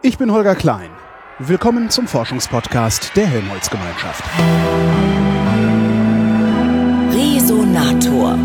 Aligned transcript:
Ich 0.00 0.16
bin 0.16 0.30
Holger 0.30 0.54
Klein. 0.54 0.90
Willkommen 1.40 1.90
zum 1.90 2.06
Forschungspodcast 2.06 3.16
der 3.16 3.26
Helmholtz-Gemeinschaft. 3.26 4.22
Resonator. 7.12 8.38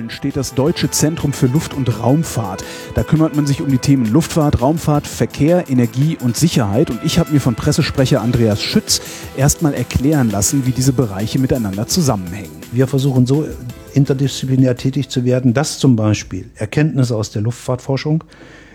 Köln 0.00 0.10
steht 0.10 0.36
das 0.36 0.54
Deutsche 0.54 0.90
Zentrum 0.90 1.34
für 1.34 1.46
Luft- 1.46 1.74
und 1.74 2.00
Raumfahrt. 2.00 2.64
Da 2.94 3.02
kümmert 3.02 3.36
man 3.36 3.46
sich 3.46 3.60
um 3.60 3.68
die 3.68 3.76
Themen 3.76 4.06
Luftfahrt, 4.06 4.62
Raumfahrt, 4.62 5.06
Verkehr, 5.06 5.68
Energie 5.68 6.16
und 6.18 6.38
Sicherheit. 6.38 6.88
Und 6.90 7.00
ich 7.04 7.18
habe 7.18 7.32
mir 7.32 7.40
von 7.40 7.54
Pressesprecher 7.54 8.22
Andreas 8.22 8.62
Schütz 8.62 9.02
erstmal 9.36 9.74
erklären 9.74 10.30
lassen, 10.30 10.64
wie 10.64 10.70
diese 10.70 10.94
Bereiche 10.94 11.38
miteinander 11.38 11.86
zusammenhängen. 11.86 12.48
Wir 12.72 12.86
versuchen 12.86 13.26
so 13.26 13.46
interdisziplinär 13.92 14.74
tätig 14.76 15.10
zu 15.10 15.24
werden, 15.26 15.52
dass 15.52 15.78
zum 15.78 15.96
Beispiel 15.96 16.50
Erkenntnisse 16.54 17.14
aus 17.14 17.30
der 17.30 17.42
Luftfahrtforschung 17.42 18.24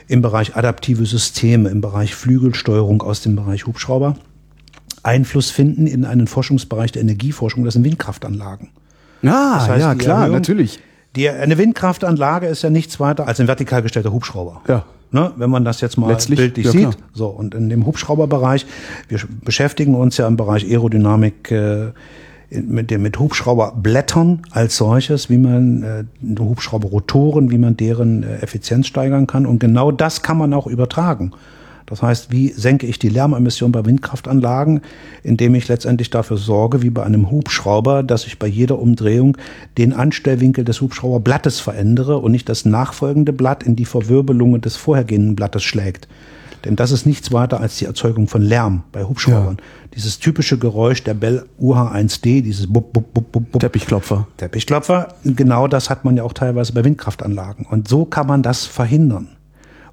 im 0.08 0.22
Bereich 0.22 0.56
adaptive 0.56 1.08
Systeme, 1.08 1.70
im 1.70 1.82
Bereich 1.82 2.14
Flügelsteuerung 2.14 3.02
aus 3.02 3.22
dem 3.22 3.36
Bereich 3.36 3.66
Hubschrauber 3.66 4.16
Einfluss 5.02 5.50
finden 5.50 5.88
in 5.88 6.06
einen 6.06 6.28
Forschungsbereich 6.28 6.92
der 6.92 7.02
Energieforschung, 7.02 7.64
das 7.64 7.74
sind 7.74 7.84
Windkraftanlagen. 7.84 8.70
Ah, 9.24 9.56
Das 9.60 9.70
heißt, 9.70 9.82
ja, 9.82 9.96
klar, 9.96 10.20
Erhöhung- 10.22 10.36
natürlich. 10.36 10.80
Die, 11.16 11.30
eine 11.30 11.58
Windkraftanlage 11.58 12.48
ist 12.48 12.62
ja 12.62 12.70
nichts 12.70 13.00
weiter 13.00 13.28
als 13.28 13.40
ein 13.40 13.48
vertikal 13.48 13.82
gestellter 13.82 14.12
Hubschrauber. 14.12 14.62
Ja. 14.68 14.84
Ne, 15.12 15.32
wenn 15.38 15.50
man 15.50 15.64
das 15.64 15.80
jetzt 15.82 15.98
mal 15.98 16.10
Letztlich, 16.12 16.38
bildlich 16.40 16.66
ja, 16.66 16.72
sieht. 16.72 16.82
klar. 16.82 16.96
So, 17.14 17.28
und 17.28 17.56
in 17.56 17.70
dem 17.70 17.86
Hubschrauberbereich, 17.86 18.66
wir 19.08 19.20
sch- 19.20 19.28
beschäftigen 19.46 19.96
uns 19.96 20.18
ja 20.18 20.28
im 20.28 20.36
Bereich 20.36 20.66
Aerodynamik 20.66 21.52
äh, 21.52 21.92
mit, 22.50 22.92
dem, 22.92 23.04
mit 23.04 23.18
Hubschrauberblättern 23.18 24.42
als 24.52 24.76
solches, 24.76 25.30
wie 25.30 25.38
man 25.38 25.84
äh, 25.84 26.04
Hubschrauberrotoren, 26.40 27.50
wie 27.50 27.58
man 27.58 27.78
deren 27.78 28.24
äh, 28.24 28.38
Effizienz 28.40 28.88
steigern 28.88 29.26
kann. 29.28 29.46
Und 29.46 29.60
genau 29.60 29.92
das 29.92 30.22
kann 30.22 30.38
man 30.38 30.54
auch 30.54 30.68
übertragen. 30.68 31.32
Das 31.86 32.02
heißt, 32.02 32.32
wie 32.32 32.50
senke 32.50 32.88
ich 32.88 32.98
die 32.98 33.10
Lärmemission 33.10 33.72
bei 33.72 33.86
Windkraftanlagen, 33.86 34.82
indem 35.24 35.54
ich 35.56 35.68
letztendlich 35.68 36.10
dafür 36.10 36.38
sorge, 36.38 36.82
wie 36.82 36.90
bei 36.90 37.04
einem 37.04 37.30
Hubschrauber, 37.30 38.02
dass 38.02 38.26
ich 38.26 38.40
bei 38.40 38.48
jeder 38.48 38.80
Umdrehung 38.80 39.38
den 39.78 39.94
Anstellwinkel 39.94 40.64
des 40.64 40.82
Hubschrauberblattes 40.82 41.60
verändere 41.60 42.18
und 42.18 42.32
nicht 42.32 42.50
das 42.50 42.66
nachfolgende 42.66 43.34
Blatt 43.34 43.64
in 43.64 43.76
die 43.76 43.86
Verwirbelungen 43.86 44.62
des 44.62 44.76
vorhergehenden 44.78 45.36
Blattes 45.36 45.64
schlägt. 45.64 46.08
Denn 46.66 46.76
das 46.76 46.92
ist 46.92 47.06
nichts 47.06 47.32
weiter 47.32 47.60
als 47.60 47.78
die 47.78 47.86
Erzeugung 47.86 48.28
von 48.28 48.42
Lärm 48.42 48.84
bei 48.92 49.04
Hubschraubern. 49.04 49.58
Dieses 49.94 50.18
typische 50.18 50.58
Geräusch 50.58 51.04
der 51.04 51.14
Bell 51.14 51.46
UH1D, 51.62 52.42
dieses 52.42 52.66
Bub, 52.66 52.92
Bub, 52.92 53.14
Bub, 53.14 53.32
Bub, 53.32 53.52
Bub, 53.52 53.62
Teppichklopfer. 53.62 54.28
Teppichklopfer, 54.38 55.10
genau 55.24 55.68
das 55.68 55.92
hat 55.92 56.04
man 56.04 56.18
ja 56.18 56.24
auch 56.24 56.34
teilweise 56.34 56.74
bei 56.74 56.84
Windkraftanlagen. 56.84 57.68
Und 57.68 57.88
so 57.88 58.06
kann 58.06 58.26
man 58.26 58.42
das 58.42 58.66
verhindern. 58.66 59.35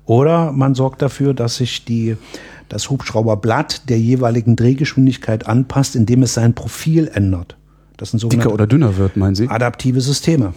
Oder 0.06 0.52
man 0.52 0.74
sorgt 0.74 1.02
dafür, 1.02 1.34
dass 1.34 1.56
sich 1.56 1.84
die, 1.84 2.16
das 2.68 2.90
Hubschrauberblatt 2.90 3.88
der 3.88 3.98
jeweiligen 3.98 4.56
Drehgeschwindigkeit 4.56 5.46
anpasst, 5.46 5.94
indem 5.96 6.22
es 6.22 6.34
sein 6.34 6.54
Profil 6.54 7.10
ändert. 7.12 7.56
Das 7.96 8.10
sind 8.10 8.32
Dicker 8.32 8.52
oder 8.52 8.66
dünner 8.66 8.96
wird, 8.96 9.16
meinen 9.16 9.34
Sie? 9.34 9.48
adaptive 9.48 10.00
Systeme. 10.00 10.54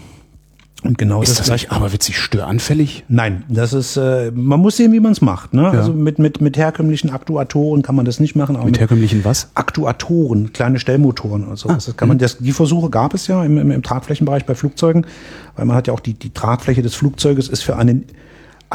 Und 0.84 0.98
genau 1.00 1.22
Ist 1.24 1.30
das, 1.30 1.38
das 1.38 1.46
gleiche. 1.48 1.66
nicht 1.68 1.72
aberwitzig 1.76 2.20
störanfällig? 2.20 3.06
Nein, 3.08 3.44
das 3.50 3.74
ist, 3.74 3.98
äh, 3.98 4.32
man 4.36 4.60
muss 4.60 4.78
sehen, 4.78 4.92
wie 4.92 5.00
man 5.00 5.14
es 5.14 5.22
macht. 5.22 5.54
Ne? 5.54 5.68
Also 5.68 5.94
mit, 5.94 6.20
mit, 6.20 6.42
mit 6.42 6.58
herkömmlichen 6.58 7.10
Aktuatoren 7.10 7.82
kann 7.82 7.96
man 7.96 8.06
das 8.06 8.20
nicht 8.20 8.36
machen. 8.36 8.58
Mit 8.64 8.80
herkömmlichen 8.80 9.26
was? 9.26 9.50
Aktuatoren, 9.56 10.54
kleine 10.54 10.78
Stellmotoren 10.80 11.44
und 11.46 11.54
Ah, 11.54 11.56
so. 11.56 11.70
das 11.70 11.98
kann 11.98 12.08
man, 12.08 12.20
das, 12.20 12.38
die 12.38 12.52
Versuche 12.52 12.90
gab 12.92 13.16
es 13.16 13.26
ja 13.26 13.44
im, 13.44 13.58
im, 13.58 13.72
im 13.72 13.82
Tragflächenbereich 13.84 14.46
bei 14.46 14.54
Flugzeugen, 14.54 15.08
weil 15.56 15.66
man 15.66 15.76
hat 15.76 15.88
ja 15.88 15.94
auch 15.94 16.00
die, 16.00 16.14
die 16.14 16.32
Tragfläche 16.32 16.84
des 16.84 16.94
Flugzeuges 16.94 17.48
ist 17.48 17.64
für 17.64 17.78
einen 17.78 18.06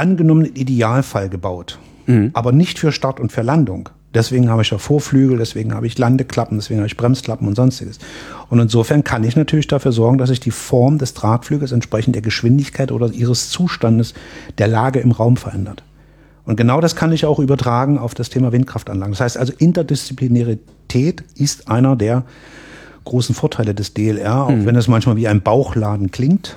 angenommenen 0.01 0.55
Idealfall 0.55 1.29
gebaut, 1.29 1.79
Mhm. 2.07 2.31
aber 2.33 2.53
nicht 2.53 2.79
für 2.79 2.91
Start 2.91 3.21
und 3.21 3.31
für 3.31 3.43
Landung. 3.43 3.89
Deswegen 4.13 4.51
habe 4.51 4.63
ich 4.63 4.71
ja 4.71 4.79
Vorflügel, 4.79 5.39
deswegen 5.39 5.73
habe 5.73 5.87
ich 5.87 5.97
Landeklappen, 5.97 6.59
deswegen 6.59 6.81
habe 6.81 6.89
ich 6.89 6.97
Bremsklappen 6.97 7.47
und 7.47 7.55
sonstiges. 7.55 8.01
Und 8.49 8.59
insofern 8.59 9.05
kann 9.05 9.23
ich 9.23 9.37
natürlich 9.37 9.69
dafür 9.69 9.93
sorgen, 9.93 10.19
dass 10.19 10.31
sich 10.31 10.41
die 10.41 10.51
Form 10.51 10.99
des 10.99 11.15
Tragflügels 11.15 11.71
entsprechend 11.71 12.17
der 12.17 12.23
Geschwindigkeit 12.23 12.91
oder 12.91 13.13
ihres 13.13 13.51
Zustandes 13.51 14.15
der 14.59 14.67
Lage 14.67 14.99
im 14.99 15.13
Raum 15.13 15.37
verändert. 15.37 15.85
Und 16.45 16.57
genau 16.57 16.81
das 16.81 16.97
kann 16.97 17.13
ich 17.13 17.25
auch 17.25 17.39
übertragen 17.39 17.99
auf 17.99 18.15
das 18.15 18.31
Thema 18.31 18.51
Windkraftanlagen. 18.51 19.13
Das 19.13 19.21
heißt 19.21 19.37
also, 19.37 19.53
Interdisziplinarität 19.57 21.23
ist 21.37 21.69
einer 21.69 21.95
der 21.95 22.25
großen 23.05 23.35
Vorteile 23.35 23.75
des 23.75 23.95
DLR, 23.95 24.45
auch 24.47 24.65
wenn 24.65 24.75
es 24.75 24.89
manchmal 24.89 25.15
wie 25.17 25.29
ein 25.29 25.41
Bauchladen 25.43 26.11
klingt. 26.11 26.57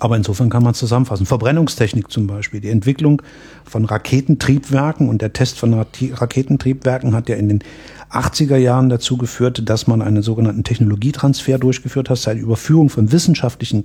Aber 0.00 0.16
insofern 0.16 0.50
kann 0.50 0.62
man 0.62 0.72
es 0.72 0.78
zusammenfassen. 0.78 1.26
Verbrennungstechnik 1.26 2.10
zum 2.10 2.26
Beispiel. 2.26 2.60
Die 2.60 2.68
Entwicklung 2.68 3.22
von 3.64 3.84
Raketentriebwerken 3.84 5.08
und 5.08 5.22
der 5.22 5.32
Test 5.32 5.58
von 5.58 5.74
Raketentriebwerken 5.74 7.14
hat 7.14 7.28
ja 7.28 7.36
in 7.36 7.48
den 7.48 7.64
80er 8.10 8.56
Jahren 8.56 8.88
dazu 8.90 9.16
geführt, 9.16 9.62
dass 9.68 9.86
man 9.86 10.02
einen 10.02 10.22
sogenannten 10.22 10.64
Technologietransfer 10.64 11.58
durchgeführt 11.58 12.10
hat, 12.10 12.18
seit 12.18 12.38
Überführung 12.38 12.90
von 12.90 13.12
wissenschaftlichen 13.12 13.84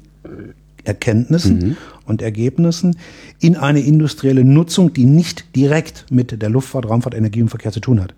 Erkenntnissen 0.84 1.78
und 2.06 2.22
Ergebnissen 2.22 2.97
in 3.40 3.56
eine 3.56 3.80
industrielle 3.80 4.44
Nutzung, 4.44 4.94
die 4.94 5.06
nicht 5.06 5.56
direkt 5.56 6.06
mit 6.09 6.42
der 6.42 6.50
Luftfahrt, 6.50 6.90
Raumfahrt, 6.90 7.16
Energie 7.16 7.42
und 7.42 7.50
Verkehr 7.50 7.72
zu 7.72 7.80
tun 7.80 8.02
hat. 8.02 8.13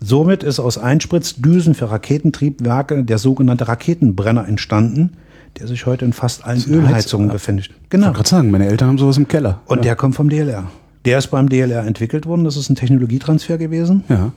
Somit 0.00 0.42
ist 0.42 0.58
aus 0.58 0.78
Einspritzdüsen 0.78 1.74
für 1.74 1.90
Raketentriebwerke 1.90 3.04
der 3.04 3.18
sogenannte 3.18 3.68
Raketenbrenner 3.68 4.48
entstanden, 4.48 5.12
der 5.58 5.66
sich 5.66 5.86
heute 5.86 6.04
in 6.04 6.12
fast 6.12 6.44
allen 6.44 6.64
Ölheizungen 6.64 7.28
befindet. 7.28 7.66
Ich 7.66 7.90
Genau. 7.90 8.06
wollte 8.06 8.16
gerade 8.18 8.28
sagen, 8.28 8.50
meine 8.50 8.66
Eltern 8.66 8.88
haben 8.88 8.98
sowas 8.98 9.16
im 9.16 9.28
Keller. 9.28 9.60
Und 9.66 9.84
der 9.84 9.96
kommt 9.96 10.14
vom 10.14 10.28
DLR. 10.28 10.70
Der 11.04 11.18
ist 11.18 11.28
beim 11.28 11.48
DLR 11.48 11.84
entwickelt 11.86 12.26
worden. 12.26 12.44
Das 12.44 12.56
ist 12.56 12.68
ein 12.70 12.76
Technologietransfer 12.76 13.58
gewesen 13.58 14.04
ja. 14.08 14.32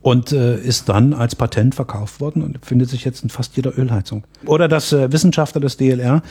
und 0.00 0.32
äh, 0.32 0.56
ist 0.58 0.88
dann 0.88 1.12
als 1.12 1.34
Patent 1.34 1.74
verkauft 1.74 2.20
worden 2.20 2.42
und 2.42 2.64
findet 2.64 2.88
sich 2.88 3.04
jetzt 3.04 3.22
in 3.24 3.30
fast 3.30 3.56
jeder 3.56 3.76
Ölheizung. 3.76 4.24
Oder 4.46 4.68
dass 4.68 4.92
äh, 4.92 5.12
Wissenschaftler 5.12 5.60
des 5.60 5.76
DLR 5.76 6.22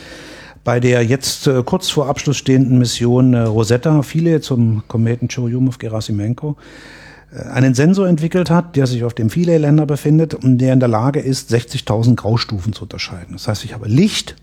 bei 0.63 0.79
der 0.81 1.03
jetzt 1.05 1.47
äh, 1.47 1.63
kurz 1.63 1.89
vor 1.89 2.07
Abschluss 2.09 2.35
stehenden 2.37 2.77
Mission 2.77 3.33
äh, 3.33 3.39
Rosetta, 3.39 4.01
viele 4.01 4.41
zum 4.41 4.83
Kometen 4.89 5.29
Churyumov-Gerasimenko, 5.29 6.55
einen 7.31 7.73
Sensor 7.73 8.07
entwickelt 8.07 8.49
hat, 8.49 8.75
der 8.75 8.87
sich 8.87 9.03
auf 9.03 9.13
dem 9.13 9.29
Philae-Länder 9.29 9.85
befindet 9.85 10.33
und 10.33 10.57
der 10.59 10.73
in 10.73 10.79
der 10.79 10.89
Lage 10.89 11.19
ist, 11.19 11.53
60.000 11.53 12.15
Graustufen 12.15 12.73
zu 12.73 12.83
unterscheiden. 12.83 13.33
Das 13.33 13.47
heißt, 13.47 13.65
ich 13.65 13.73
habe 13.73 13.87
Licht 13.87 14.35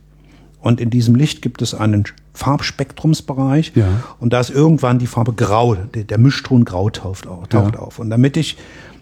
und 0.61 0.81
in 0.81 0.91
diesem 0.91 1.15
Licht 1.15 1.41
gibt 1.43 1.63
es 1.63 1.75
einen 1.75 2.05
Farbspektrumsbereich 2.35 3.73
Ja. 3.75 3.87
und 4.21 4.33
da 4.33 4.41
ist 4.41 4.51
irgendwann 4.51 4.99
die 4.99 5.07
Farbe 5.07 5.33
Grau, 5.33 5.75
der, 5.75 6.05
der 6.05 6.19
Mischton 6.19 6.65
Grau 6.65 6.91
taucht, 6.91 7.27
auf, 7.27 7.49
taucht 7.49 7.75
Ja. 7.75 7.81
auf. 7.81 7.99
Und 7.99 8.11
damit 8.11 8.37
ich 8.37 8.57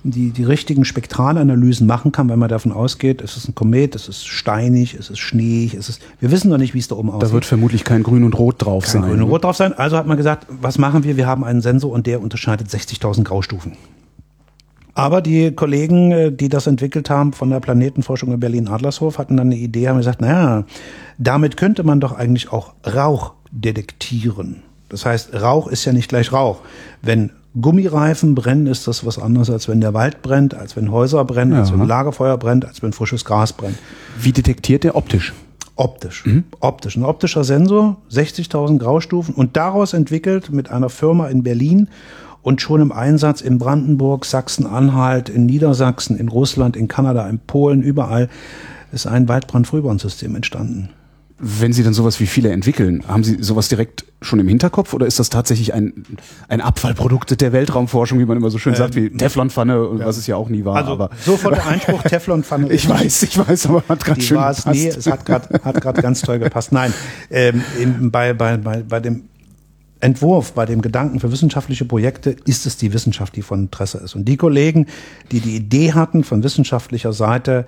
die, 0.05 0.31
die 0.31 0.45
richtigen 0.45 0.85
Spektralanalysen 0.85 1.87
machen 1.87 2.13
kann, 2.13 2.29
weil 2.29 2.37
man 2.37 2.49
davon 2.49 2.73
ausgeht, 2.73 3.23
es 3.23 3.37
ist 3.37 3.49
ein 3.49 3.55
Komet, 3.55 3.95
es 3.95 4.09
ist 4.09 4.27
steinig, 4.27 4.95
es 4.95 5.11
ist 5.11 5.19
schneeig, 5.19 5.75
es 5.75 5.89
ist, 5.89 6.03
wir 6.21 6.31
wissen 6.31 6.51
noch 6.51 6.59
nicht, 6.59 6.75
wie 6.75 6.79
es 6.79 6.89
da 6.89 6.97
oben 6.97 7.11
aussieht. 7.11 7.29
Da 7.29 7.33
wird 7.33 7.45
vermutlich 7.45 7.85
kein 7.85 8.03
Grün 8.03 8.25
und 8.25 8.39
Rot 8.39 8.65
drauf 8.65 8.85
Kein 8.85 8.93
sein. 8.93 9.03
Grün 9.03 9.23
und 9.23 9.31
Rot 9.31 9.45
drauf 9.45 9.57
sein. 9.57 9.73
Also 9.73 9.97
hat 9.97 10.07
man 10.07 10.17
gesagt, 10.17 10.47
was 10.49 10.79
machen 10.79 11.05
wir? 11.05 11.17
Wir 11.17 11.27
haben 11.27 11.45
einen 11.45 11.61
Sensor 11.61 11.93
und 11.93 12.07
der 12.07 12.21
unterscheidet 12.21 12.69
60.000 12.69 13.23
Graustufen. 13.23 13.77
Aber 14.95 15.23
die 15.23 15.53
Kollegen, 15.53 16.11
äh, 16.11 16.33
die 16.33 16.49
das 16.49 16.67
entwickelt 16.67 17.09
haben 17.09 17.33
von 17.33 17.51
der 17.51 17.61
Planetenforschung 17.61 18.33
in 18.33 18.41
Berlin-Adlershof, 18.41 19.19
hatten 19.19 19.37
dann 19.37 19.47
eine 19.47 19.57
Idee, 19.57 19.89
haben 19.89 19.97
gesagt, 19.99 20.21
naja, 20.21 20.65
damit 21.19 21.57
könnte 21.57 21.83
man 21.83 22.01
doch 22.01 22.13
eigentlich 22.13 22.53
auch 22.53 22.75
Rauch 22.85 23.33
detektieren. 23.51 24.63
Das 24.89 25.07
heißt, 25.07 25.33
Rauch 25.41 25.69
ist 25.69 25.85
ja 25.85 25.93
nicht 25.93 26.09
gleich 26.09 26.33
Rauch. 26.33 26.61
Wenn 27.01 27.31
Gummireifen 27.61 28.35
brennen, 28.35 28.67
ist 28.67 28.89
das 28.89 29.05
was 29.05 29.19
anderes, 29.19 29.51
als 29.51 29.69
wenn 29.69 29.81
der 29.81 29.93
Wald 29.95 30.23
brennt, 30.23 30.55
als 30.55 30.75
wenn 30.77 30.91
Häuser 30.91 31.25
brennen, 31.25 31.53
als 31.53 31.69
Ja. 31.69 31.75
wenn 31.75 31.83
ein 31.83 31.89
Lagerfeuer 31.89 32.39
brennt, 32.39 32.65
als 32.65 32.83
wenn 32.83 32.93
frisches 32.93 33.25
Gras 33.25 33.53
brennt. 33.53 33.79
Wie 34.19 34.33
detektiert 34.33 34.85
der 34.85 34.97
optisch? 34.97 35.35
Optisch. 35.77 36.25
Optisch. 36.61 36.97
Ein 36.97 37.05
optischer 37.05 37.45
Sensor, 37.45 37.97
60.000 38.11 38.79
Graustufen 38.79 39.35
und 39.35 39.57
daraus 39.57 39.93
entwickelt 39.95 40.51
mit 40.51 40.71
einer 40.71 40.89
Firma 40.89 41.29
in 41.29 41.43
Berlin 41.43 41.89
und 42.43 42.61
schon 42.61 42.81
im 42.81 42.93
Einsatz 42.93 43.41
in 43.41 43.59
Brandenburg, 43.59 44.25
Sachsen-Anhalt, 44.25 45.29
in 45.29 45.47
Niedersachsen, 45.47 46.17
in 46.19 46.29
Russland, 46.29 46.77
in 46.77 46.89
Kanada, 46.89 47.29
in 47.29 47.39
Polen, 47.39 47.83
überall 47.83 48.29
ist 48.93 49.07
ein 49.07 49.29
Waldbrandfrühwarnsystem 49.29 50.35
entstanden. 50.37 50.91
Wenn 51.45 51.73
Sie 51.73 51.83
dann 51.83 51.93
sowas 51.93 52.21
wie 52.21 52.27
viele 52.27 52.51
entwickeln, 52.51 53.03
haben 53.09 53.25
Sie 53.25 53.43
sowas 53.43 53.69
direkt 53.69 54.05
schon 54.21 54.39
im 54.39 54.47
Hinterkopf 54.47 54.95
oder 54.95 55.07
ist 55.07 55.19
das 55.19 55.29
tatsächlich 55.29 55.75
ein, 55.75 56.05
ein 56.49 56.61
Abfallprodukt 56.61 57.41
der 57.41 57.53
Weltraumforschung, 57.53 58.21
wie 58.21 58.25
man 58.25 58.37
immer 58.37 58.51
so 58.51 58.59
schön 58.59 58.77
sagt, 58.77 58.95
wie 58.95 59.11
Teflonpfanne 59.11 59.89
und 59.89 60.05
was 60.05 60.19
es 60.19 60.29
ja 60.29 60.37
auch 60.37 60.49
nie 60.49 60.65
war. 60.65 60.77
Also 60.77 60.93
aber 60.93 61.11
sofort 61.21 61.57
der 61.57 61.67
Einspruch 61.67 62.03
Teflonpfanne. 62.05 62.73
ich 62.73 62.89
weiß, 62.89 63.25
ich 63.25 63.37
weiß, 63.37 63.67
aber 63.67 63.83
hat 63.89 64.05
gerade 64.05 64.21
schön 64.21 64.37
war 64.37 64.53
es 64.53 64.59
gepasst. 64.59 64.77
nie, 64.77 64.87
es 64.87 65.07
hat 65.07 65.27
gerade 65.27 65.61
hat 65.65 65.81
grad 65.81 66.01
ganz 66.01 66.21
toll 66.21 66.39
gepasst. 66.39 66.71
Nein, 66.71 66.95
ähm, 67.29 67.65
bei, 68.13 68.35
bei, 68.35 68.57
bei, 68.57 68.85
bei 68.85 69.01
dem 69.01 69.25
Entwurf, 70.03 70.53
bei 70.53 70.67
dem 70.67 70.83
Gedanken 70.83 71.21
für 71.21 71.31
wissenschaftliche 71.31 71.85
Projekte 71.85 72.35
ist 72.45 72.67
es 72.67 72.77
die 72.77 72.93
Wissenschaft, 72.93 73.37
die 73.37 73.43
von 73.43 73.65
Interesse 73.65 73.99
ist. 73.99 74.17
Und 74.17 74.25
die 74.25 74.37
Kollegen, 74.37 74.87
die 75.31 75.41
die 75.41 75.55
Idee 75.55 75.93
hatten, 75.93 76.25
von 76.25 76.43
wissenschaftlicher 76.43 77.13
Seite 77.13 77.67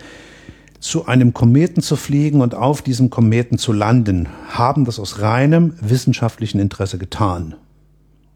zu 0.84 1.06
einem 1.06 1.32
Kometen 1.32 1.82
zu 1.82 1.96
fliegen 1.96 2.42
und 2.42 2.54
auf 2.54 2.82
diesem 2.82 3.08
Kometen 3.08 3.56
zu 3.56 3.72
landen, 3.72 4.28
haben 4.50 4.84
das 4.84 5.00
aus 5.00 5.18
reinem 5.18 5.72
wissenschaftlichen 5.80 6.60
Interesse 6.60 6.98
getan. 6.98 7.54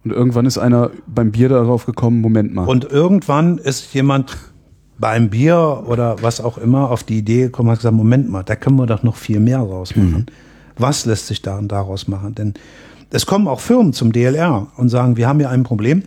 Und 0.03 0.13
irgendwann 0.13 0.47
ist 0.47 0.57
einer 0.57 0.91
beim 1.07 1.31
Bier 1.31 1.51
darauf 1.51 1.85
gekommen, 1.85 2.23
Moment 2.23 2.55
mal. 2.55 2.67
Und 2.67 2.91
irgendwann 2.91 3.59
ist 3.59 3.93
jemand 3.93 4.39
beim 4.99 5.29
Bier 5.29 5.85
oder 5.87 6.23
was 6.23 6.41
auch 6.41 6.57
immer 6.57 6.91
auf 6.91 7.05
die 7.05 7.19
Idee 7.19 7.43
gekommen 7.43 7.71
hat 7.71 7.81
gesagt, 7.81 7.95
Moment 7.95 8.31
mal, 8.31 8.45
da 8.45 8.57
können 8.57 8.77
wir 8.77 8.87
doch 8.87 9.03
noch 9.03 9.17
viel 9.17 9.41
mehr 9.41 9.59
rausmachen. 9.59 10.11
Mhm. 10.11 10.27
Was 10.79 11.05
lässt 11.05 11.27
sich 11.27 11.43
daraus 11.43 12.09
machen? 12.09 12.35
Denn 12.35 12.55
es 13.11 13.27
kommen 13.27 13.47
auch 13.47 13.61
Firmen 13.61 13.93
zum 13.93 14.11
DLR 14.11 14.69
und 14.79 14.89
sagen, 14.89 15.19
wir 15.19 15.29
haben 15.29 15.39
hier 15.39 15.51
ein 15.51 15.65
Problem. 15.65 16.03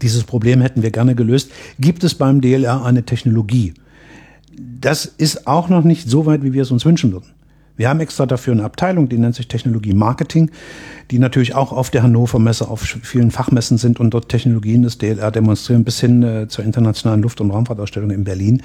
Dieses 0.00 0.22
Problem 0.22 0.60
hätten 0.60 0.84
wir 0.84 0.92
gerne 0.92 1.16
gelöst. 1.16 1.50
Gibt 1.80 2.04
es 2.04 2.14
beim 2.14 2.40
DLR 2.40 2.84
eine 2.84 3.02
Technologie? 3.02 3.74
Das 4.56 5.04
ist 5.04 5.46
auch 5.46 5.68
noch 5.68 5.84
nicht 5.84 6.08
so 6.08 6.26
weit, 6.26 6.42
wie 6.42 6.52
wir 6.52 6.62
es 6.62 6.70
uns 6.70 6.84
wünschen 6.84 7.12
würden. 7.12 7.30
Wir 7.80 7.88
haben 7.88 8.00
extra 8.00 8.26
dafür 8.26 8.52
eine 8.52 8.64
Abteilung, 8.64 9.08
die 9.08 9.16
nennt 9.16 9.34
sich 9.34 9.48
Technologie 9.48 9.94
Marketing, 9.94 10.50
die 11.10 11.18
natürlich 11.18 11.54
auch 11.54 11.72
auf 11.72 11.88
der 11.88 12.02
Hannover 12.02 12.38
Messe, 12.38 12.68
auf 12.68 12.82
vielen 12.82 13.30
Fachmessen 13.30 13.78
sind 13.78 13.98
und 13.98 14.10
dort 14.12 14.28
Technologien 14.28 14.82
des 14.82 14.98
DLR 14.98 15.30
demonstrieren, 15.30 15.82
bis 15.82 15.98
hin 15.98 16.22
äh, 16.22 16.46
zur 16.46 16.62
internationalen 16.62 17.22
Luft- 17.22 17.40
und 17.40 17.50
Raumfahrtausstellung 17.50 18.10
in 18.10 18.24
Berlin. 18.24 18.62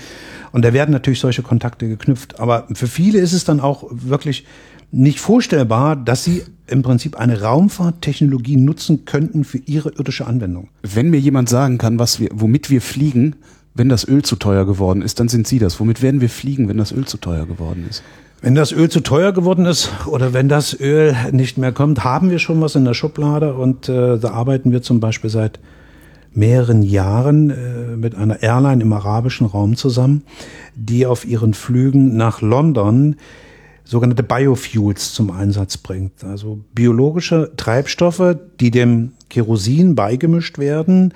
Und 0.52 0.66
da 0.66 0.74
werden 0.74 0.92
natürlich 0.92 1.22
solche 1.22 1.44
Kontakte 1.44 1.88
geknüpft. 1.88 2.42
Aber 2.42 2.68
für 2.74 2.88
viele 2.88 3.20
ist 3.20 3.32
es 3.32 3.46
dann 3.46 3.62
auch 3.62 3.86
wirklich 3.90 4.46
nicht 4.92 5.22
vorstellbar, 5.22 5.96
dass 5.96 6.26
sie 6.26 6.44
im 6.68 6.82
Prinzip 6.82 7.16
eine 7.16 7.42
Raumfahrttechnologie 7.42 8.58
nutzen 8.58 9.06
könnten 9.06 9.46
für 9.46 9.60
ihre 9.60 9.92
irdische 9.92 10.28
Anwendung. 10.28 10.68
Wenn 10.84 11.10
mir 11.10 11.22
jemand 11.22 11.48
sagen 11.48 11.78
kann, 11.78 12.00
was 12.00 12.20
wir, 12.20 12.32
womit 12.34 12.70
wir 12.70 12.82
fliegen, 12.82 13.38
wenn 13.76 13.90
das 13.90 14.08
Öl 14.08 14.24
zu 14.24 14.38
teuer 14.38 14.66
geworden 14.66 15.02
ist, 15.02 15.20
dann 15.20 15.28
sind 15.28 15.48
Sie 15.48 15.60
das. 15.60 15.80
Womit 15.80 16.02
werden 16.02 16.22
wir 16.22 16.30
fliegen, 16.30 16.68
wenn 16.70 16.78
das 16.78 16.92
Öl 16.92 17.06
zu 17.06 17.18
teuer 17.18 17.46
geworden 17.46 17.86
ist? 17.90 18.02
Wenn 18.42 18.56
das 18.56 18.72
Öl 18.72 18.90
zu 18.90 19.02
teuer 19.02 19.34
geworden 19.34 19.66
ist 19.66 19.92
oder 20.08 20.34
wenn 20.34 20.50
das 20.50 20.80
Öl 20.80 21.16
nicht 21.32 21.58
mehr 21.58 21.72
kommt, 21.72 22.04
haben 22.04 22.30
wir 22.30 22.40
schon 22.40 22.62
was 22.62 22.76
in 22.76 22.86
der 22.86 22.94
Schublade 22.94 23.54
und 23.54 23.90
äh, 23.90 24.18
da 24.18 24.32
arbeiten 24.32 24.72
wir 24.72 24.82
zum 24.82 25.00
Beispiel 25.00 25.30
seit 25.30 25.60
mehreren 26.34 26.84
Jahren 26.84 27.50
äh, 27.50 27.96
mit 27.96 28.16
einer 28.16 28.44
Airline 28.44 28.82
im 28.82 28.94
arabischen 28.94 29.48
Raum 29.48 29.76
zusammen, 29.76 30.24
die 30.76 31.06
auf 31.06 31.26
ihren 31.26 31.54
Flügen 31.54 32.18
nach 32.18 32.42
London 32.42 33.16
sogenannte 33.84 34.24
Biofuels 34.24 35.14
zum 35.14 35.32
Einsatz 35.32 35.78
bringt. 35.78 36.24
Also 36.24 36.60
biologische 36.74 37.52
Treibstoffe, 37.56 38.36
die 38.60 38.72
dem 38.72 39.12
Kerosin 39.30 39.96
beigemischt 39.96 40.58
werden, 40.58 41.14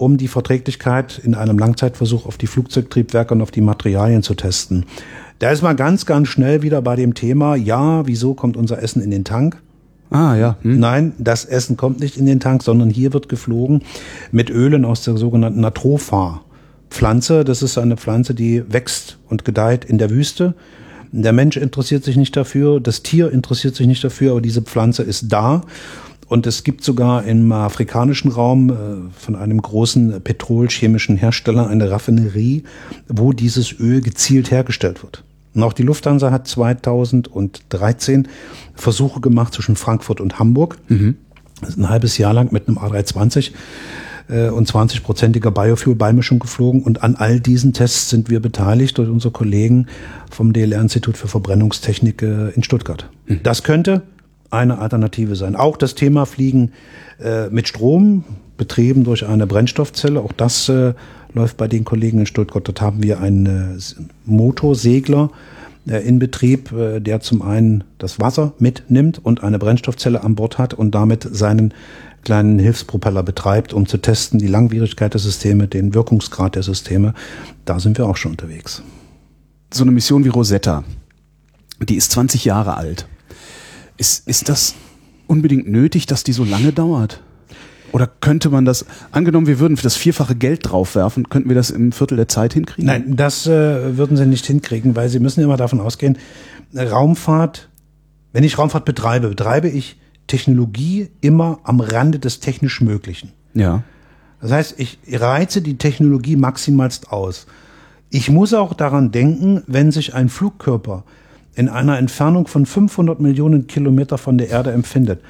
um 0.00 0.16
die 0.16 0.28
Verträglichkeit 0.28 1.20
in 1.22 1.34
einem 1.34 1.58
Langzeitversuch 1.58 2.26
auf 2.26 2.38
die 2.38 2.46
Flugzeugtriebwerke 2.46 3.34
und 3.34 3.42
auf 3.42 3.50
die 3.50 3.60
Materialien 3.60 4.22
zu 4.22 4.34
testen. 4.34 4.86
Da 5.38 5.50
ist 5.50 5.62
man 5.62 5.76
ganz, 5.76 6.06
ganz 6.06 6.28
schnell 6.28 6.62
wieder 6.62 6.82
bei 6.82 6.96
dem 6.96 7.14
Thema, 7.14 7.54
ja, 7.54 8.06
wieso 8.06 8.34
kommt 8.34 8.56
unser 8.56 8.82
Essen 8.82 9.02
in 9.02 9.10
den 9.10 9.24
Tank? 9.24 9.60
Ah, 10.10 10.34
ja. 10.34 10.56
Hm. 10.62 10.80
Nein, 10.80 11.12
das 11.18 11.44
Essen 11.44 11.76
kommt 11.76 12.00
nicht 12.00 12.16
in 12.16 12.26
den 12.26 12.40
Tank, 12.40 12.62
sondern 12.62 12.90
hier 12.90 13.12
wird 13.12 13.28
geflogen 13.28 13.82
mit 14.32 14.50
Ölen 14.50 14.84
aus 14.84 15.04
der 15.04 15.16
sogenannten 15.16 15.60
Natropha-Pflanze. 15.60 17.44
Das 17.44 17.62
ist 17.62 17.78
eine 17.78 17.96
Pflanze, 17.96 18.34
die 18.34 18.64
wächst 18.72 19.18
und 19.28 19.44
gedeiht 19.44 19.84
in 19.84 19.98
der 19.98 20.10
Wüste 20.10 20.54
der 21.12 21.32
Mensch 21.32 21.56
interessiert 21.56 22.04
sich 22.04 22.16
nicht 22.16 22.36
dafür, 22.36 22.80
das 22.80 23.02
Tier 23.02 23.32
interessiert 23.32 23.74
sich 23.74 23.86
nicht 23.86 24.02
dafür, 24.04 24.32
aber 24.32 24.40
diese 24.40 24.62
Pflanze 24.62 25.02
ist 25.02 25.26
da. 25.28 25.62
Und 26.30 26.46
es 26.46 26.62
gibt 26.62 26.84
sogar 26.84 27.24
im 27.24 27.50
afrikanischen 27.50 28.30
Raum 28.30 28.70
äh, 28.70 28.74
von 29.18 29.34
einem 29.34 29.60
großen 29.60 30.20
petrolchemischen 30.22 31.16
Hersteller 31.16 31.66
eine 31.66 31.90
Raffinerie, 31.90 32.62
wo 33.08 33.32
dieses 33.32 33.80
Öl 33.80 34.00
gezielt 34.00 34.52
hergestellt 34.52 35.02
wird. 35.02 35.24
Und 35.54 35.64
auch 35.64 35.72
die 35.72 35.82
Lufthansa 35.82 36.30
hat 36.30 36.46
2013 36.46 38.28
Versuche 38.76 39.20
gemacht 39.20 39.54
zwischen 39.54 39.74
Frankfurt 39.74 40.20
und 40.20 40.38
Hamburg. 40.38 40.78
Mhm. 40.86 41.16
ein 41.76 41.88
halbes 41.88 42.16
Jahr 42.16 42.32
lang 42.32 42.52
mit 42.52 42.68
einem 42.68 42.78
A320 42.78 43.50
äh, 44.28 44.50
und 44.50 44.70
20-prozentiger 44.70 45.50
Biofuel-Beimischung 45.50 46.38
geflogen. 46.38 46.84
Und 46.84 47.02
an 47.02 47.16
all 47.16 47.40
diesen 47.40 47.72
Tests 47.72 48.08
sind 48.08 48.30
wir 48.30 48.38
beteiligt 48.38 48.98
durch 48.98 49.08
unsere 49.08 49.32
Kollegen 49.32 49.88
vom 50.30 50.52
DLR-Institut 50.52 51.16
für 51.16 51.26
Verbrennungstechnik 51.26 52.22
äh, 52.22 52.50
in 52.50 52.62
Stuttgart. 52.62 53.10
Mhm. 53.26 53.40
Das 53.42 53.64
könnte 53.64 54.02
eine 54.50 54.78
Alternative 54.78 55.36
sein. 55.36 55.56
Auch 55.56 55.76
das 55.76 55.94
Thema 55.94 56.26
Fliegen 56.26 56.72
äh, 57.22 57.48
mit 57.48 57.68
Strom, 57.68 58.24
betrieben 58.56 59.04
durch 59.04 59.26
eine 59.26 59.46
Brennstoffzelle, 59.46 60.20
auch 60.20 60.32
das 60.32 60.68
äh, 60.68 60.92
läuft 61.32 61.56
bei 61.56 61.68
den 61.68 61.84
Kollegen 61.84 62.18
in 62.18 62.26
Stuttgart. 62.26 62.66
Dort 62.66 62.80
haben 62.80 63.02
wir 63.02 63.20
einen 63.20 63.46
äh, 63.46 63.78
Motorsegler 64.26 65.30
äh, 65.88 66.06
in 66.06 66.18
Betrieb, 66.18 66.72
äh, 66.72 67.00
der 67.00 67.20
zum 67.20 67.42
einen 67.42 67.84
das 67.98 68.20
Wasser 68.20 68.52
mitnimmt 68.58 69.24
und 69.24 69.42
eine 69.42 69.58
Brennstoffzelle 69.58 70.22
an 70.22 70.34
Bord 70.34 70.58
hat 70.58 70.74
und 70.74 70.94
damit 70.94 71.26
seinen 71.30 71.72
kleinen 72.22 72.58
Hilfspropeller 72.58 73.22
betreibt, 73.22 73.72
um 73.72 73.86
zu 73.86 73.98
testen, 73.98 74.38
die 74.38 74.46
Langwierigkeit 74.46 75.14
der 75.14 75.20
Systeme, 75.20 75.68
den 75.68 75.94
Wirkungsgrad 75.94 76.54
der 76.54 76.62
Systeme. 76.62 77.14
Da 77.64 77.80
sind 77.80 77.96
wir 77.96 78.06
auch 78.06 78.16
schon 78.16 78.32
unterwegs. 78.32 78.82
So 79.72 79.84
eine 79.84 79.92
Mission 79.92 80.24
wie 80.24 80.28
Rosetta, 80.28 80.84
die 81.88 81.94
ist 81.94 82.10
20 82.12 82.44
Jahre 82.44 82.76
alt. 82.76 83.06
Ist, 84.00 84.26
ist 84.26 84.48
das 84.48 84.76
unbedingt 85.26 85.68
nötig, 85.68 86.06
dass 86.06 86.24
die 86.24 86.32
so 86.32 86.42
lange 86.42 86.72
dauert? 86.72 87.20
Oder 87.92 88.06
könnte 88.06 88.48
man 88.48 88.64
das, 88.64 88.86
angenommen, 89.12 89.46
wir 89.46 89.58
würden 89.58 89.76
für 89.76 89.82
das 89.82 89.94
vierfache 89.94 90.34
Geld 90.34 90.70
draufwerfen, 90.70 91.28
könnten 91.28 91.50
wir 91.50 91.54
das 91.54 91.68
im 91.68 91.92
Viertel 91.92 92.16
der 92.16 92.26
Zeit 92.26 92.54
hinkriegen? 92.54 92.86
Nein, 92.86 93.16
das 93.16 93.46
äh, 93.46 93.98
würden 93.98 94.16
sie 94.16 94.24
nicht 94.24 94.46
hinkriegen, 94.46 94.96
weil 94.96 95.10
sie 95.10 95.18
müssen 95.18 95.42
immer 95.42 95.58
davon 95.58 95.80
ausgehen, 95.80 96.16
Raumfahrt, 96.74 97.68
wenn 98.32 98.42
ich 98.42 98.56
Raumfahrt 98.56 98.86
betreibe, 98.86 99.28
betreibe 99.28 99.68
ich 99.68 100.00
Technologie 100.28 101.10
immer 101.20 101.58
am 101.64 101.80
Rande 101.80 102.18
des 102.18 102.40
technisch 102.40 102.80
Möglichen. 102.80 103.32
Ja. 103.52 103.82
Das 104.40 104.50
heißt, 104.50 104.74
ich 104.78 104.98
reize 105.12 105.60
die 105.60 105.76
Technologie 105.76 106.36
maximalst 106.36 107.12
aus. 107.12 107.46
Ich 108.08 108.30
muss 108.30 108.54
auch 108.54 108.72
daran 108.72 109.10
denken, 109.10 109.62
wenn 109.66 109.92
sich 109.92 110.14
ein 110.14 110.30
Flugkörper 110.30 111.04
in 111.54 111.68
einer 111.68 111.98
Entfernung 111.98 112.46
von 112.46 112.66
500 112.66 113.20
Millionen 113.20 113.66
Kilometer 113.66 114.18
von 114.18 114.38
der 114.38 114.48
Erde 114.48 114.72
empfindet, 114.72 115.20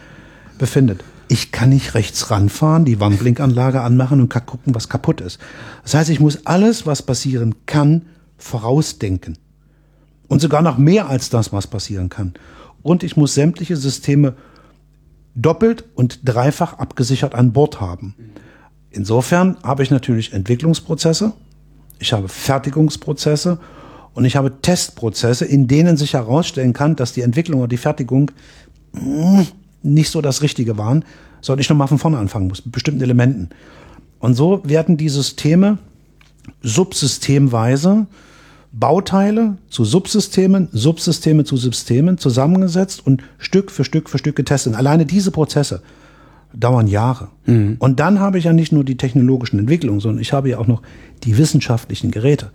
befindet. 0.59 1.03
Ich 1.29 1.53
kann 1.53 1.71
nicht 1.71 1.95
rechts 1.95 2.31
ranfahren, 2.31 2.85
die 2.85 2.99
Warnblinkanlage 2.99 3.81
anmachen 3.81 4.21
und 4.21 4.31
gucken, 4.31 4.75
was 4.75 4.89
kaputt 4.89 5.21
ist. 5.21 5.39
Das 5.85 5.95
heißt, 5.95 6.11
ich 6.11 6.21
muss 6.21 6.47
alles, 6.47 6.87
was 6.87 7.03
passieren 7.03 7.55
kann, 7.67 8.03
vorausdenken. 8.37 9.39
Und 10.27 10.41
sogar 10.41 10.63
noch 10.63 10.77
mehr 10.77 11.09
als 11.09 11.31
das, 11.31 11.53
was 11.53 11.67
passieren 11.67 12.09
kann. 12.09 12.35
Und 12.83 13.03
ich 13.03 13.17
muss 13.17 13.35
sämtliche 13.35 13.77
Systeme 13.77 14.35
doppelt 15.35 15.85
und 15.95 16.21
dreifach 16.25 16.75
abgesichert 16.75 17.35
an 17.35 17.53
Bord 17.53 17.81
haben. 17.81 18.15
Insofern 18.91 19.57
habe 19.63 19.83
ich 19.83 19.91
natürlich 19.91 20.33
Entwicklungsprozesse, 20.33 21.33
ich 22.01 22.13
habe 22.13 22.29
Fertigungsprozesse 22.29 23.59
und 24.15 24.25
ich 24.25 24.37
habe 24.37 24.61
Testprozesse, 24.61 25.45
in 25.45 25.69
denen 25.69 25.97
sich 25.97 26.15
herausstellen 26.15 26.73
kann, 26.73 26.97
dass 26.97 27.13
die 27.13 27.23
Entwicklung 27.23 27.61
oder 27.61 27.69
die 27.69 27.77
Fertigung 27.77 28.31
hm, 28.95 29.47
nicht 29.83 30.11
so 30.11 30.21
das 30.21 30.43
Richtige 30.43 30.79
waren, 30.79 31.05
sondern 31.41 31.61
ich 31.61 31.71
nochmal 31.71 31.89
von 31.89 31.99
vorne 31.99 32.19
anfangen 32.19 32.49
muss, 32.49 32.65
mit 32.65 32.73
bestimmten 32.73 33.03
Elementen. 33.03 33.51
Und 34.19 34.35
so 34.35 34.61
werden 34.65 34.97
die 34.97 35.09
Systeme 35.09 35.79
subsystemweise 36.63 38.07
Bauteile 38.73 39.57
zu 39.69 39.85
Subsystemen, 39.85 40.69
Subsysteme 40.73 41.45
zu 41.45 41.57
Systemen 41.57 42.19
zusammengesetzt 42.19 43.05
und 43.05 43.23
Stück 43.39 43.71
für 43.71 43.85
Stück 43.85 44.09
für 44.09 44.19
Stück 44.19 44.37
getestet. 44.37 44.73
Und 44.73 44.79
alleine 44.79 45.07
diese 45.07 45.31
Prozesse 45.31 45.83
dauern 46.53 46.87
Jahre. 46.87 47.29
Mhm. 47.47 47.77
Und 47.79 48.01
dann 48.01 48.21
habe 48.21 48.39
ich 48.39 48.45
ja 48.45 48.53
nicht 48.53 48.73
nur 48.73 48.85
die 48.85 48.97
technologischen 48.97 49.59
Entwicklungen, 49.59 50.01
sondern 50.01 50.21
ich 50.21 50.33
habe 50.33 50.51
ja 50.51 50.59
auch 50.59 50.67
noch 50.67 50.83
die 51.25 51.37
wissenschaftlichen 51.37 52.11
Geräte. 52.11 52.51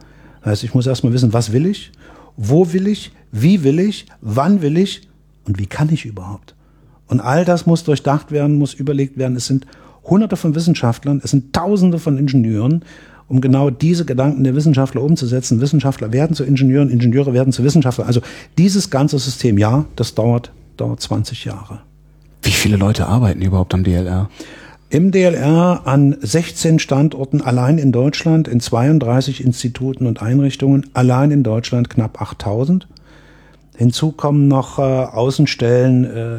Heißt, 0.46 0.64
ich 0.64 0.74
muss 0.74 0.88
erstmal 0.88 1.14
wissen, 1.14 1.34
was 1.34 1.52
will 1.52 1.66
ich, 1.66 1.92
wo 2.38 2.72
will 2.74 2.88
ich, 2.88 3.12
wie 3.32 3.64
will 3.64 3.80
ich, 3.80 4.06
wann 4.22 4.62
will 4.62 4.78
ich 4.78 5.08
und 5.46 5.60
wie 5.60 5.66
kann 5.66 5.90
ich 5.92 6.06
überhaupt. 6.06 6.56
Und 7.08 7.20
all 7.20 7.46
das 7.46 7.66
muss 7.66 7.84
durchdacht 7.84 8.32
werden, 8.32 8.58
muss 8.58 8.74
überlegt 8.74 9.18
werden. 9.18 9.36
Es 9.36 9.48
sind 9.48 9.66
hunderte 10.04 10.38
von 10.38 10.56
Wissenschaftlern, 10.56 11.22
es 11.24 11.32
sind 11.32 11.54
tausende 11.54 12.00
von 12.00 12.18
Ingenieuren 12.18 12.84
um 13.28 13.42
genau 13.42 13.70
diese 13.70 14.06
Gedanken 14.06 14.44
der 14.44 14.56
Wissenschaftler 14.56 15.02
umzusetzen. 15.02 15.62
Wissenschaftler 15.62 16.14
werden 16.14 16.36
zu 16.36 16.44
Ingenieuren, 16.44 16.90
Ingenieure 16.90 17.34
werden 17.34 17.52
zu 17.52 17.64
Wissenschaftlern. 17.64 18.08
Also 18.08 18.22
dieses 18.58 18.90
ganze 18.90 19.18
System, 19.20 19.58
ja, 19.58 19.86
das 19.96 20.14
dauert, 20.14 20.52
dauert 20.78 21.02
20 21.02 21.46
Jahre. 21.46 21.82
Wie 22.44 22.52
viele 22.52 22.78
Leute 22.78 23.08
arbeiten 23.08 23.42
überhaupt 23.42 23.74
am 23.74 23.84
DLR? 23.84 24.30
Im 24.90 25.12
DLR 25.12 25.82
an 25.86 26.16
16 26.22 26.78
Standorten 26.78 27.42
allein 27.42 27.80
in 27.80 27.92
Deutschland, 27.92 28.48
in 28.48 28.60
32 28.60 29.44
Instituten 29.44 30.06
und 30.06 30.22
Einrichtungen, 30.22 30.90
allein 30.94 31.32
in 31.32 31.44
Deutschland 31.44 31.90
knapp 31.90 32.22
8000. 32.22 32.88
Hinzu 33.76 34.12
kommen 34.12 34.48
noch 34.48 34.78
äh, 34.78 34.82
Außenstellen, 34.82 36.06
äh, 36.06 36.38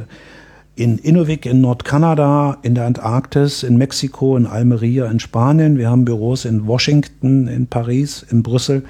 in 0.77 0.99
Inuvik 0.99 1.47
in 1.47 1.63
Nordkanada, 1.63 2.59
in 2.63 2.75
der 2.75 2.85
Antarktis, 2.85 3.63
in 3.63 3.79
Mexiko, 3.79 4.37
in 4.37 4.47
Almeria, 4.47 5.07
in 5.07 5.19
Spanien. 5.19 5.79
Wir 5.79 5.91
haben 5.91 6.05
Büros 6.05 6.45
in 6.45 6.67
Washington, 6.67 7.49
in 7.49 7.67
Paris, 7.67 8.25
in 8.31 8.43
Brüssel 8.43 8.85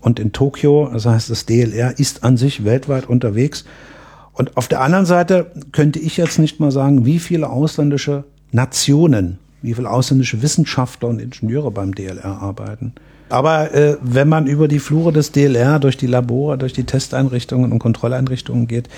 und 0.00 0.20
in 0.20 0.32
Tokio. 0.32 0.90
Das 0.92 1.06
heißt, 1.06 1.30
das 1.30 1.46
DLR 1.46 1.98
ist 1.98 2.22
an 2.22 2.36
sich 2.36 2.64
weltweit 2.64 3.08
unterwegs. 3.08 3.64
Und 4.34 4.58
auf 4.58 4.68
der 4.68 4.82
anderen 4.82 5.06
Seite 5.06 5.50
könnte 5.72 5.98
ich 5.98 6.18
jetzt 6.18 6.38
nicht 6.38 6.60
mal 6.60 6.70
sagen, 6.70 7.06
wie 7.06 7.18
viele 7.18 7.48
ausländische 7.48 8.24
Nationen, 8.56 9.38
wie 9.62 9.74
viele 9.74 9.90
ausländische 9.90 10.42
Wissenschaftler 10.42 11.08
und 11.08 11.20
Ingenieure 11.20 11.70
beim 11.70 11.94
DLR 11.94 12.24
arbeiten. 12.42 12.94
Aber 13.28 13.74
äh, 13.74 13.96
wenn 14.02 14.28
man 14.28 14.46
über 14.46 14.68
die 14.68 14.78
Flure 14.78 15.12
des 15.12 15.32
DLR, 15.32 15.80
durch 15.80 15.96
die 15.96 16.06
Labore, 16.06 16.56
durch 16.58 16.72
die 16.72 16.84
Testeinrichtungen 16.84 17.72
und 17.72 17.80
Kontrolleinrichtungen 17.80 18.68
geht, 18.68 18.88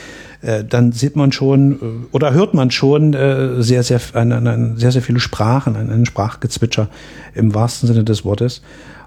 äh, 0.42 0.64
dann 0.64 0.92
sieht 0.92 1.16
man 1.16 1.32
schon 1.32 1.72
äh, 1.72 1.76
oder 2.12 2.34
hört 2.34 2.52
man 2.52 2.70
schon 2.70 3.14
äh, 3.14 3.62
sehr, 3.62 3.82
sehr, 3.82 4.00
ein, 4.12 4.32
ein, 4.32 4.76
sehr, 4.76 4.92
sehr 4.92 5.02
viele 5.02 5.20
Sprachen, 5.20 5.76
einen 5.76 6.04
Sprachgezwitscher 6.04 6.88
im 7.34 7.54
wahrsten 7.54 7.86
Sinne 7.86 8.04
des 8.04 8.24
Wortes. 8.24 8.60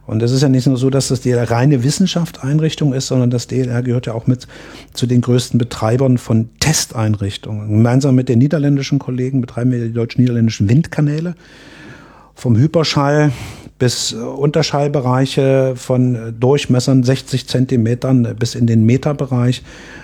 Und 0.06 0.22
es 0.24 0.32
ist 0.32 0.42
ja 0.42 0.50
nicht 0.50 0.68
nur 0.68 0.78
so, 0.78 0.90
dass 0.90 1.10
das 1.10 1.22
DLR 1.22 1.50
reine 1.50 1.84
Wissenschaftseinrichtung 1.84 2.94
ist, 2.94 3.08
sondern 3.08 3.30
das 3.30 3.48
DLR 3.48 3.84
gehört 3.84 4.08
ja 4.08 4.14
auch 4.14 4.28
mit 4.28 4.48
zu 4.94 5.06
den 5.06 5.22
größten 5.22 5.58
Betreibern 5.58 6.18
von 6.18 6.50
Testeinrichtungen. 6.60 7.70
Gemeinsam 7.70 8.16
mit 8.16 8.28
den 8.28 8.40
niederländischen 8.40 9.00
Kollegen 9.00 9.42
betreiben 9.42 9.72
wir 9.72 9.80
die 9.80 9.94
deutsch-niederländischen 9.94 10.68
Windkanäle 10.70 11.36
vom 12.34 12.58
Hyperschall 12.58 13.32
bis 13.82 14.14
äh, 14.14 14.18
Unterschallbereiche 14.18 15.74
von 15.76 16.16
äh, 16.16 16.34
Durchmessern 16.34 17.04
60 17.04 17.48
Zentimetern 17.48 18.36
bis 18.38 18.54
in 18.54 18.68
den 18.68 18.86
Meterbereich, 18.86 19.64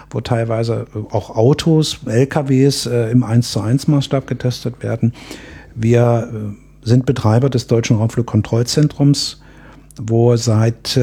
wo 0.09 0.19
teilweise 0.19 0.87
äh, 0.95 1.13
auch 1.13 1.29
Autos, 1.29 1.99
LKWs 2.05 2.87
im 2.87 3.23
1 3.23 3.51
zu 3.51 3.61
1 3.61 3.87
Maßstab 3.87 4.25
getestet 4.25 4.81
werden. 4.81 5.13
Wir 5.75 6.55
sind 6.81 7.05
Betreiber 7.05 7.51
des 7.51 7.67
Deutschen 7.67 7.97
Raumflugkontrollzentrums, 7.97 9.41
wo 9.97 10.35
seit 10.35 10.95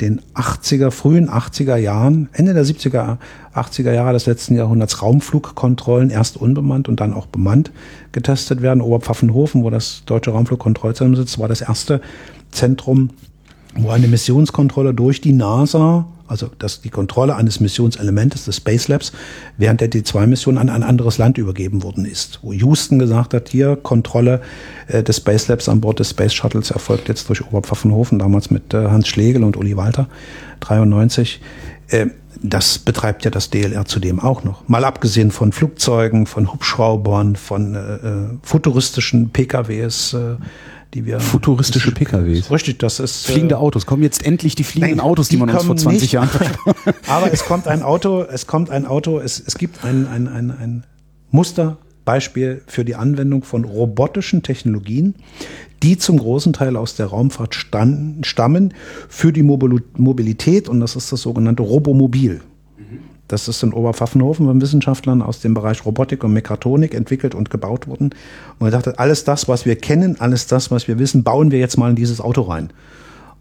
den 0.00 0.20
80er, 0.34 0.90
frühen 0.90 1.30
80er 1.30 1.76
Jahren, 1.76 2.28
Ende 2.32 2.54
der 2.54 2.64
70er, 2.64 3.16
80er 3.54 3.92
Jahre 3.92 4.12
des 4.12 4.26
letzten 4.26 4.56
Jahrhunderts 4.56 5.02
Raumflugkontrollen 5.02 6.10
erst 6.10 6.36
unbemannt 6.36 6.88
und 6.88 7.00
dann 7.00 7.14
auch 7.14 7.26
bemannt 7.26 7.72
getestet 8.12 8.62
werden. 8.62 8.82
Oberpfaffenhofen, 8.82 9.62
wo 9.62 9.70
das 9.70 10.02
deutsche 10.04 10.32
Raumflugkontrollzentrum 10.32 11.16
sitzt, 11.16 11.38
war 11.38 11.48
das 11.48 11.62
erste 11.62 12.00
Zentrum, 12.50 13.10
wo 13.74 13.90
eine 13.90 14.08
Missionskontrolle 14.08 14.92
durch 14.92 15.20
die 15.20 15.32
NASA 15.32 16.06
also 16.28 16.50
dass 16.58 16.80
die 16.80 16.90
Kontrolle 16.90 17.36
eines 17.36 17.60
Missionselementes 17.60 18.44
des 18.44 18.56
Space 18.56 18.88
Labs 18.88 19.12
während 19.56 19.80
der 19.80 19.90
D2-Mission 19.90 20.58
an 20.58 20.68
ein 20.68 20.82
anderes 20.82 21.18
Land 21.18 21.38
übergeben 21.38 21.82
worden 21.82 22.04
ist. 22.04 22.40
Wo 22.42 22.52
Houston 22.52 22.98
gesagt 22.98 23.34
hat, 23.34 23.48
hier 23.48 23.76
Kontrolle 23.76 24.40
äh, 24.88 25.02
des 25.02 25.18
Space 25.18 25.48
Labs 25.48 25.68
an 25.68 25.80
Bord 25.80 25.98
des 25.98 26.10
Space 26.10 26.34
Shuttles 26.34 26.70
erfolgt 26.70 27.08
jetzt 27.08 27.28
durch 27.28 27.44
Oberpfaffenhofen, 27.46 28.18
damals 28.18 28.50
mit 28.50 28.74
äh, 28.74 28.88
Hans 28.88 29.08
Schlegel 29.08 29.44
und 29.44 29.56
Uli 29.56 29.76
Walter, 29.76 30.08
93. 30.60 31.40
Äh, 31.88 32.06
das 32.42 32.78
betreibt 32.78 33.24
ja 33.24 33.30
das 33.30 33.50
DLR 33.50 33.86
zudem 33.86 34.20
auch 34.20 34.44
noch. 34.44 34.68
Mal 34.68 34.84
abgesehen 34.84 35.30
von 35.30 35.52
Flugzeugen, 35.52 36.26
von 36.26 36.52
Hubschraubern, 36.52 37.36
von 37.36 37.74
äh, 37.74 37.78
äh 37.78 38.38
futuristischen 38.42 39.30
PKWs, 39.30 40.14
äh, 40.14 40.36
die 40.96 41.06
wir. 41.06 41.20
Futuristische 41.20 41.92
PKWs. 41.92 42.50
Richtig, 42.50 42.78
das 42.78 42.98
ist. 43.00 43.26
Fliegende 43.26 43.56
äh, 43.56 43.58
Autos. 43.58 43.86
Kommen 43.86 44.02
jetzt 44.02 44.24
endlich 44.24 44.54
die 44.54 44.64
fliegenden 44.64 44.98
Nein, 44.98 45.06
Autos, 45.06 45.28
die, 45.28 45.36
die 45.36 45.40
man 45.40 45.50
uns 45.50 45.64
vor 45.64 45.76
20 45.76 46.02
nicht. 46.02 46.12
Jahren 46.12 46.30
Aber 47.06 47.32
es 47.32 47.44
kommt 47.44 47.68
ein 47.68 47.82
Auto, 47.82 48.22
es 48.22 48.46
kommt 48.46 48.70
ein 48.70 48.86
Auto, 48.86 49.18
es, 49.18 49.42
es 49.44 49.58
gibt 49.58 49.84
ein, 49.84 50.06
ein, 50.06 50.26
ein, 50.28 50.50
ein 50.50 50.86
Musterbeispiel 51.30 52.62
für 52.66 52.84
die 52.84 52.94
Anwendung 52.94 53.44
von 53.44 53.64
robotischen 53.64 54.42
Technologien, 54.42 55.14
die 55.82 55.98
zum 55.98 56.18
großen 56.18 56.52
Teil 56.52 56.76
aus 56.76 56.96
der 56.96 57.06
Raumfahrt 57.06 57.54
standen, 57.54 58.24
stammen 58.24 58.72
für 59.08 59.32
die 59.32 59.42
Mobilität 59.42 60.68
und 60.68 60.80
das 60.80 60.96
ist 60.96 61.12
das 61.12 61.20
sogenannte 61.20 61.62
Robomobil. 61.62 62.40
Das 63.28 63.48
ist 63.48 63.62
in 63.62 63.72
Oberpfaffenhofen 63.72 64.46
von 64.46 64.60
Wissenschaftlern 64.60 65.22
aus 65.22 65.40
dem 65.40 65.54
Bereich 65.54 65.84
Robotik 65.84 66.22
und 66.22 66.32
Mechatronik 66.32 66.94
entwickelt 66.94 67.34
und 67.34 67.50
gebaut 67.50 67.88
worden. 67.88 68.10
Und 68.10 68.60
man 68.60 68.70
dachte, 68.70 68.98
alles 68.98 69.24
das, 69.24 69.48
was 69.48 69.66
wir 69.66 69.76
kennen, 69.76 70.20
alles 70.20 70.46
das, 70.46 70.70
was 70.70 70.86
wir 70.86 70.98
wissen, 70.98 71.24
bauen 71.24 71.50
wir 71.50 71.58
jetzt 71.58 71.76
mal 71.76 71.90
in 71.90 71.96
dieses 71.96 72.20
Auto 72.20 72.42
rein. 72.42 72.70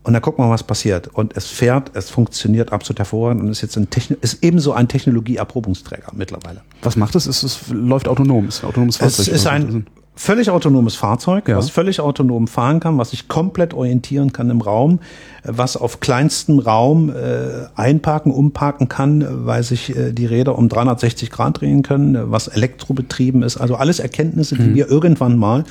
Und 0.06 0.14
dann 0.14 0.22
gucken 0.22 0.46
wir, 0.46 0.52
was 0.52 0.62
passiert. 0.62 1.08
Und 1.08 1.36
es 1.36 1.48
fährt, 1.48 1.92
es 1.96 2.12
funktioniert 2.12 2.72
absolut 2.72 3.00
hervorragend 3.00 3.42
und 3.42 3.50
ist 3.50 3.62
jetzt 3.62 3.76
ein 3.76 3.90
Techno 3.90 4.16
ist 4.22 4.44
ebenso 4.44 4.74
ein 4.74 4.88
Technologieerprobungsträger 4.88 6.12
mittlerweile. 6.14 6.62
Was 6.84 6.96
macht 6.96 7.16
es? 7.16 7.26
Es, 7.26 7.42
es 7.42 7.60
läuft 7.72 8.08
autonom. 8.08 8.46
Es 8.46 8.58
ist 8.58 8.64
ein 8.64 8.70
autonomes 8.70 8.98
Fahrzeug. 8.98 9.28
Es 9.28 9.34
ist 9.34 9.48
ein 9.48 9.88
völlig 10.16 10.50
autonomes 10.50 10.96
Fahrzeug, 10.96 11.48
ja. 11.48 11.58
was 11.58 11.70
völlig 11.70 12.00
autonom 12.00 12.48
fahren 12.48 12.80
kann, 12.80 12.98
was 12.98 13.12
sich 13.12 13.28
komplett 13.28 13.74
orientieren 13.74 14.32
kann 14.32 14.50
im 14.50 14.62
Raum, 14.62 15.00
was 15.44 15.78
auf 15.78 16.00
kleinstem 16.00 16.60
Raum 16.60 17.10
äh, 17.10 17.68
einparken, 17.76 18.32
umparken 18.32 18.88
kann, 18.88 19.26
weil 19.46 19.64
sich 19.64 19.96
äh, 19.96 20.14
die 20.14 20.26
Räder 20.26 20.58
um 20.58 20.70
360 20.70 21.30
Grad 21.30 21.60
drehen 21.62 21.84
können, 21.84 22.32
was 22.32 22.48
elektrobetrieben 22.48 23.44
ist. 23.44 23.58
Also 23.58 23.76
alles 23.76 24.00
Erkenntnisse, 24.00 24.56
die 24.56 24.70
mhm. 24.70 24.76
wir 24.76 24.90
irgendwann 24.90 25.38
mal 25.38 25.66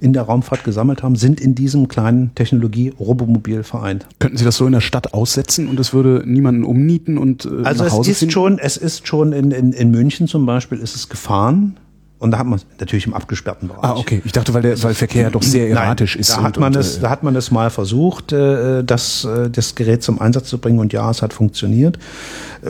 in 0.00 0.12
der 0.12 0.22
Raumfahrt 0.22 0.64
gesammelt 0.64 1.02
haben, 1.02 1.16
sind 1.16 1.40
in 1.40 1.54
diesem 1.54 1.88
kleinen 1.88 2.34
Technologie-Robomobil 2.34 3.62
vereint. 3.62 4.06
Könnten 4.18 4.36
Sie 4.36 4.44
das 4.44 4.56
so 4.56 4.66
in 4.66 4.72
der 4.72 4.82
Stadt 4.82 5.14
aussetzen 5.14 5.68
und 5.68 5.80
es 5.80 5.94
würde 5.94 6.22
niemanden 6.26 6.64
umnieten 6.64 7.16
und 7.16 7.46
äh, 7.46 7.64
also 7.64 7.84
es 7.84 8.08
ist 8.08 8.18
finden? 8.18 8.32
schon, 8.32 8.58
es 8.58 8.76
ist 8.76 9.06
schon 9.06 9.32
in, 9.32 9.50
in, 9.50 9.72
in 9.72 9.90
München 9.90 10.28
zum 10.28 10.44
Beispiel 10.44 10.78
ist 10.78 10.96
es 10.96 11.08
gefahren 11.08 11.78
und 12.18 12.30
da 12.30 12.38
hat 12.38 12.46
man 12.46 12.60
natürlich 12.80 13.06
im 13.06 13.14
abgesperrten 13.14 13.68
Bereich. 13.68 13.84
Ah, 13.84 13.96
okay. 13.96 14.22
Ich 14.24 14.32
dachte, 14.32 14.54
weil 14.54 14.62
der 14.62 14.82
weil 14.82 14.94
Verkehr 14.94 15.30
doch 15.30 15.42
sehr 15.42 15.68
erratisch 15.68 16.14
Nein, 16.14 16.20
ist. 16.20 16.30
Da 16.30 16.42
hat 16.42 16.58
man 16.58 16.74
und, 16.74 16.80
es, 16.80 16.96
äh, 16.96 17.00
da 17.00 17.10
hat 17.10 17.22
man 17.22 17.36
es 17.36 17.50
mal 17.50 17.68
versucht, 17.70 18.32
äh, 18.32 18.82
das, 18.82 19.24
äh, 19.24 19.50
das 19.50 19.74
Gerät 19.74 20.02
zum 20.02 20.20
Einsatz 20.20 20.48
zu 20.48 20.58
bringen 20.58 20.78
und 20.78 20.92
ja, 20.92 21.10
es 21.10 21.20
hat 21.20 21.32
funktioniert. 21.32 21.98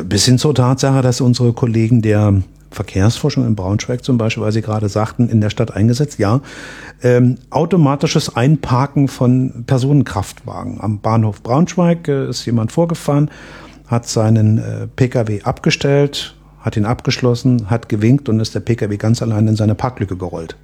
Bis 0.04 0.24
hin 0.24 0.38
zur 0.38 0.54
Tatsache, 0.54 1.00
dass 1.00 1.20
unsere 1.20 1.52
Kollegen 1.52 2.02
der 2.02 2.42
Verkehrsforschung 2.70 3.46
in 3.46 3.56
Braunschweig 3.56 4.04
zum 4.04 4.18
Beispiel, 4.18 4.42
weil 4.42 4.52
Sie 4.52 4.62
gerade 4.62 4.88
sagten, 4.88 5.28
in 5.28 5.40
der 5.40 5.50
Stadt 5.50 5.74
eingesetzt, 5.74 6.18
ja, 6.18 6.40
ähm, 7.02 7.38
automatisches 7.50 8.36
Einparken 8.36 9.08
von 9.08 9.64
Personenkraftwagen. 9.66 10.80
Am 10.80 11.00
Bahnhof 11.00 11.42
Braunschweig 11.42 12.06
äh, 12.08 12.28
ist 12.28 12.44
jemand 12.46 12.72
vorgefahren, 12.72 13.30
hat 13.86 14.06
seinen 14.06 14.58
äh, 14.58 14.86
Pkw 14.94 15.42
abgestellt, 15.42 16.35
hat 16.66 16.76
ihn 16.76 16.84
abgeschlossen, 16.84 17.70
hat 17.70 17.88
gewinkt 17.88 18.28
und 18.28 18.40
ist 18.40 18.56
der 18.56 18.60
Pkw 18.60 18.96
ganz 18.96 19.22
allein 19.22 19.46
in 19.46 19.54
seine 19.54 19.76
Parklücke 19.76 20.16
gerollt. 20.16 20.56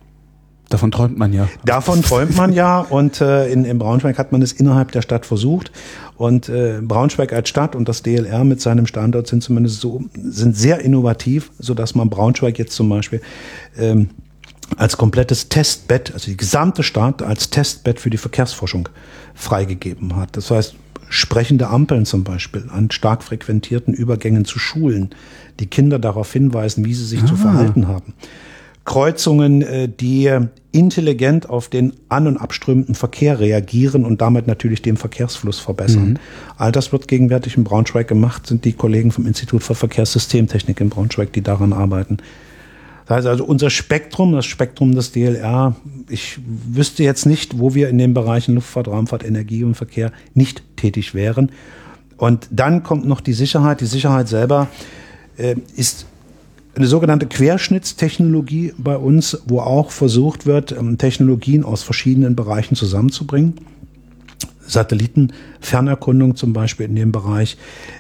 Davon 0.69 0.91
träumt 0.91 1.17
man 1.17 1.33
ja. 1.33 1.49
Davon 1.65 2.03
träumt 2.03 2.37
man 2.37 2.53
ja 2.53 2.81
und 2.81 3.21
äh, 3.21 3.47
in, 3.49 3.65
in 3.65 3.79
Braunschweig 3.79 4.19
hat 4.19 4.33
man 4.33 4.43
es 4.43 4.53
innerhalb 4.53 4.91
der 4.91 5.03
Stadt 5.03 5.27
versucht 5.27 5.71
und 6.17 6.49
äh, 6.49 6.81
Braunschweig 6.83 7.33
als 7.33 7.49
Stadt 7.49 7.77
und 7.77 7.89
das 7.89 8.03
DLR 8.03 8.43
mit 8.43 8.61
seinem 8.61 8.87
Standort 8.87 9.29
sind 9.29 9.45
zumindest 9.45 9.81
so 9.81 10.03
sind 10.15 10.57
sehr 10.57 10.81
innovativ, 10.81 11.53
so 11.61 11.73
dass 11.73 11.95
man 11.95 12.11
Braunschweig 12.11 12.59
jetzt 12.59 12.75
zum 12.75 12.89
Beispiel 12.89 13.21
ähm, 13.79 14.11
als 14.77 14.97
komplettes 14.97 15.51
Testbett, 15.51 16.13
also 16.15 16.31
die 16.31 16.37
gesamte 16.37 16.83
Stadt 16.83 17.23
als 17.23 17.51
Testbett 17.51 18.01
für 18.01 18.11
die 18.11 18.19
Verkehrsforschung 18.19 18.89
freigegeben 19.35 20.17
hat. 20.17 20.37
Das 20.37 20.51
heißt, 20.51 20.75
sprechende 21.13 21.69
Ampeln 21.69 22.07
zum 22.07 22.25
Beispiel 22.25 22.65
an 22.71 22.91
stark 22.91 23.23
frequentierten 23.23 23.93
Übergängen 23.93 24.47
zu 24.47 24.59
Schulen, 24.59 25.11
die 25.61 25.67
Kinder 25.67 25.99
darauf 25.99 26.33
hinweisen, 26.33 26.87
wie 26.87 26.95
sie 26.95 27.05
sich 27.05 27.23
ah. 27.23 27.27
zu 27.27 27.37
verhalten 27.37 27.87
haben. 27.87 28.15
Kreuzungen, 28.87 29.61
äh, 29.61 29.89
die 29.89 30.31
intelligent 30.73 31.51
auf 31.51 31.69
den 31.69 31.93
an- 32.09 32.27
und 32.27 32.39
abströmenden 32.39 32.95
Verkehr 32.95 33.39
reagieren 33.39 34.07
und 34.07 34.23
damit 34.23 34.47
natürlich 34.47 34.81
den 34.81 34.97
Verkehrsfluss 34.97 35.61
verbessern. 35.61 36.13
Mhm. 36.13 36.19
All 36.57 36.73
das 36.73 36.93
wird 36.93 37.09
gegenwärtig 37.09 37.59
in 37.59 37.65
Braunschweig 37.65 38.09
gemacht, 38.09 38.47
sind 38.47 38.65
die 38.65 38.73
Kollegen 38.73 39.13
vom 39.13 39.27
Institut 39.27 39.63
für 39.63 39.75
Verkehrssystemtechnik 39.75 40.81
in 40.81 40.89
Braunschweig, 40.89 41.31
die 41.35 41.43
daran 41.43 41.75
arbeiten. 41.75 42.17
Das 43.07 43.19
heißt 43.19 43.27
also, 43.27 43.45
unser 43.45 43.71
Spektrum, 43.71 44.33
das 44.33 44.47
Spektrum 44.47 44.95
des 44.95 45.13
DLR, 45.13 45.75
ich 46.09 46.39
wüsste 46.71 47.03
jetzt 47.03 47.27
nicht, 47.27 47.59
wo 47.59 47.75
wir 47.75 47.89
in 47.89 47.99
den 47.99 48.15
Bereichen 48.15 48.55
Luftfahrt, 48.55 48.89
Raumfahrt, 48.89 49.25
Energie 49.25 49.65
und 49.65 49.75
Verkehr 49.75 50.13
nicht 50.35 50.63
tätig 50.77 51.15
wären. 51.15 51.51
Und 52.17 52.49
dann 52.51 52.83
kommt 52.83 53.05
noch 53.05 53.21
die 53.21 53.33
Sicherheit. 53.33 53.81
Die 53.81 53.87
Sicherheit 53.87 54.29
selber 54.29 54.69
äh, 55.37 55.57
ist 55.77 56.07
eine 56.75 56.87
sogenannte 56.87 57.27
Querschnittstechnologie 57.27 58.73
bei 58.79 58.97
uns, 58.97 59.43
wo 59.47 59.61
auch 59.61 59.91
versucht 59.91 60.47
wird, 60.47 60.73
ähm, 60.73 60.99
Technologien 60.99 61.65
aus 61.65 61.83
verschiedenen 61.83 62.37
Bereichen 62.37 62.77
zusammenzubringen. 62.77 63.55
Satellitenfernerkundung 64.67 66.37
zum 66.37 66.53
Beispiel 66.53 66.87
in 66.87 66.97
dem 66.97 67.13
Bereich 67.13 67.57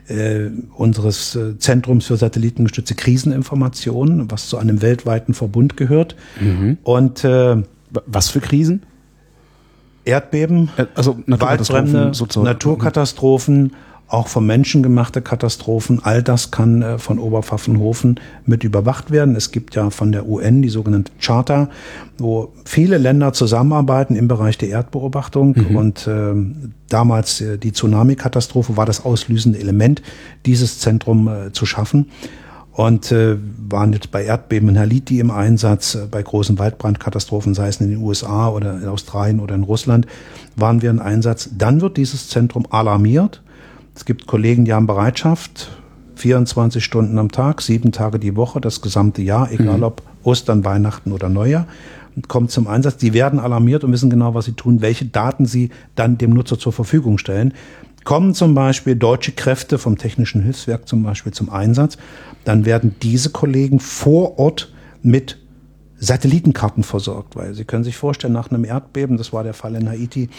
äh, 0.09 0.49
unseres 0.76 1.35
äh, 1.37 1.59
Zentrums 1.59 2.07
für 2.07 2.16
satellitengestützte 2.16 2.95
Kriseninformationen, 2.95 4.31
was 4.31 4.49
zu 4.49 4.59
einem 4.59 4.83
weltweiten 4.83 5.35
Verbund 5.35 5.76
gehört. 5.76 6.16
Mhm. 6.40 6.78
Und 6.83 7.25
äh, 7.25 7.62
was 8.07 8.28
für 8.31 8.40
Krisen? 8.40 8.83
Erdbeben, 10.04 10.71
äh, 10.76 10.87
also 10.95 11.19
Waldbrände, 11.26 12.12
Naturkatastrophen 12.37 13.73
auch 14.12 14.28
von 14.28 14.47
Menschen 14.47 14.83
gemachte 14.83 15.23
Katastrophen. 15.23 16.00
All 16.02 16.23
das 16.23 16.50
kann 16.50 16.83
äh, 16.83 16.99
von 16.99 17.19
Oberpfaffenhofen 17.19 18.21
mit 18.45 18.64
überwacht 18.64 19.11
werden. 19.11 19.37
Es 19.37 19.50
gibt 19.50 19.75
ja 19.75 19.90
von 19.90 20.12
der 20.12 20.28
UN 20.28 20.62
die 20.62 20.69
sogenannte 20.69 21.12
Charta, 21.21 21.71
wo 22.19 22.52
viele 22.64 22.99
Länder 22.99 23.33
zusammenarbeiten 23.33 24.14
im 24.14 24.28
Bereich 24.28 24.59
der 24.59 24.69
Erdbeobachtung. 24.69 25.54
Mhm. 25.57 25.76
Und 25.76 26.07
äh, 26.07 26.35
damals 26.88 27.40
äh, 27.40 27.59
die 27.59 27.73
Tsunami-Katastrophe 27.73 28.76
war 28.76 28.87
das 28.87 29.04
auslösende 29.04 29.59
Element, 29.59 30.02
dieses 30.45 30.78
Zentrum 30.78 31.28
äh, 31.28 31.52
zu 31.52 31.64
schaffen 31.66 32.07
und 32.73 33.12
äh, 33.12 33.37
waren 33.69 33.92
jetzt 33.92 34.11
bei 34.11 34.25
Erdbeben 34.25 34.71
in 34.71 34.78
Haiti 34.78 35.21
im 35.21 35.31
Einsatz, 35.31 35.95
äh, 35.95 36.07
bei 36.11 36.23
großen 36.23 36.59
Waldbrandkatastrophen, 36.59 37.54
sei 37.54 37.69
es 37.69 37.81
in 37.81 37.90
den 37.90 37.99
USA 37.99 38.49
oder 38.49 38.78
in 38.78 38.88
Australien 38.88 39.40
oder 39.40 39.54
in 39.54 39.62
Russland, 39.62 40.07
waren 40.57 40.81
wir 40.81 40.90
im 40.90 41.00
Einsatz. 41.00 41.50
Dann 41.57 41.81
wird 41.81 41.99
dieses 41.99 42.28
Zentrum 42.28 42.66
alarmiert. 42.71 43.42
Es 43.94 44.04
gibt 44.04 44.26
Kollegen, 44.26 44.64
die 44.64 44.72
haben 44.72 44.87
Bereitschaft, 44.87 45.70
24 46.16 46.84
Stunden 46.84 47.18
am 47.18 47.30
Tag, 47.30 47.62
sieben 47.62 47.92
Tage 47.92 48.18
die 48.18 48.37
Woche, 48.37 48.61
das 48.61 48.80
gesamte 48.80 49.22
Jahr, 49.22 49.50
egal 49.50 49.78
mhm. 49.78 49.84
ob 49.84 50.02
Ostern, 50.22 50.64
Weihnachten 50.64 51.12
oder 51.12 51.28
Neujahr, 51.28 51.66
kommt 52.28 52.50
zum 52.50 52.66
Einsatz. 52.66 52.96
Die 52.96 53.12
werden 53.12 53.40
alarmiert 53.40 53.84
und 53.84 53.92
wissen 53.92 54.11
genau, 54.11 54.34
was 54.34 54.44
sie 54.44 54.52
tun, 54.52 54.80
welche 54.80 55.06
Daten 55.06 55.46
sie 55.46 55.70
dann 55.94 56.18
dem 56.18 56.30
Nutzer 56.30 56.58
zur 56.58 56.72
Verfügung 56.72 57.18
stellen. 57.18 57.54
Kommen 58.04 58.34
zum 58.34 58.54
Beispiel 58.54 58.96
deutsche 58.96 59.32
Kräfte 59.32 59.78
vom 59.78 59.96
Technischen 59.96 60.42
Hilfswerk 60.42 60.88
zum 60.88 61.02
Beispiel 61.02 61.32
zum 61.32 61.50
Einsatz, 61.50 61.99
dann 62.44 62.64
werden 62.64 62.96
diese 63.02 63.30
Kollegen 63.30 63.78
vor 63.78 64.38
Ort 64.38 64.72
mit 65.02 65.38
Satellitenkarten 65.99 66.82
versorgt, 66.82 67.37
weil 67.37 67.54
Sie 67.54 67.64
können 67.64 67.84
sich 67.84 67.96
vorstellen, 67.96 68.32
nach 68.32 68.50
einem 68.50 68.64
Erdbeben, 68.64 69.18
das 69.18 69.32
war 69.32 69.44
der 69.44 69.54
Fall 69.54 69.76
in 69.76 69.88
Haiti, 69.88 70.30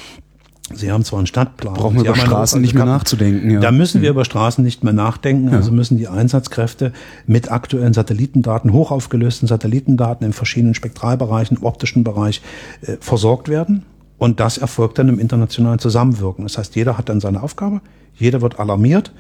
Sie 0.72 0.92
haben 0.92 1.04
zwar 1.04 1.20
einen 1.20 1.28
Stadtplan. 1.28 1.74
Brauchen 1.74 1.96
wir 1.96 2.04
über 2.04 2.16
Straßen 2.16 2.62
nicht 2.62 2.74
mehr 2.74 2.86
nachzudenken. 2.86 3.52
Ja. 3.52 3.60
Da 3.60 3.72
müssen 3.72 4.02
wir 4.02 4.10
über 4.10 4.24
Straßen 4.24 4.64
nicht 4.64 4.84
mehr 4.84 4.94
nachdenken. 4.94 5.50
Ja. 5.50 5.58
Also 5.58 5.72
müssen 5.72 5.98
die 5.98 6.08
Einsatzkräfte 6.08 6.94
mit 7.28 7.52
aktuellen 7.52 7.94
Satellitendaten, 7.94 8.72
hochaufgelösten 8.72 9.48
Satellitendaten 9.48 10.26
in 10.26 10.34
verschiedenen 10.34 10.74
Spektralbereichen, 10.74 11.58
im 11.58 11.64
optischen 11.64 12.04
Bereich 12.04 12.42
äh, 12.82 12.96
versorgt 13.00 13.50
werden. 13.50 13.84
Und 14.18 14.40
das 14.40 14.58
erfolgt 14.58 15.00
dann 15.00 15.10
im 15.10 15.20
internationalen 15.20 15.80
Zusammenwirken. 15.80 16.46
Das 16.46 16.58
heißt, 16.58 16.76
jeder 16.78 16.98
hat 16.98 17.10
dann 17.10 17.20
seine 17.20 17.44
Aufgabe, 17.44 17.82
jeder 18.16 18.42
wird 18.42 18.58
alarmiert 18.58 19.12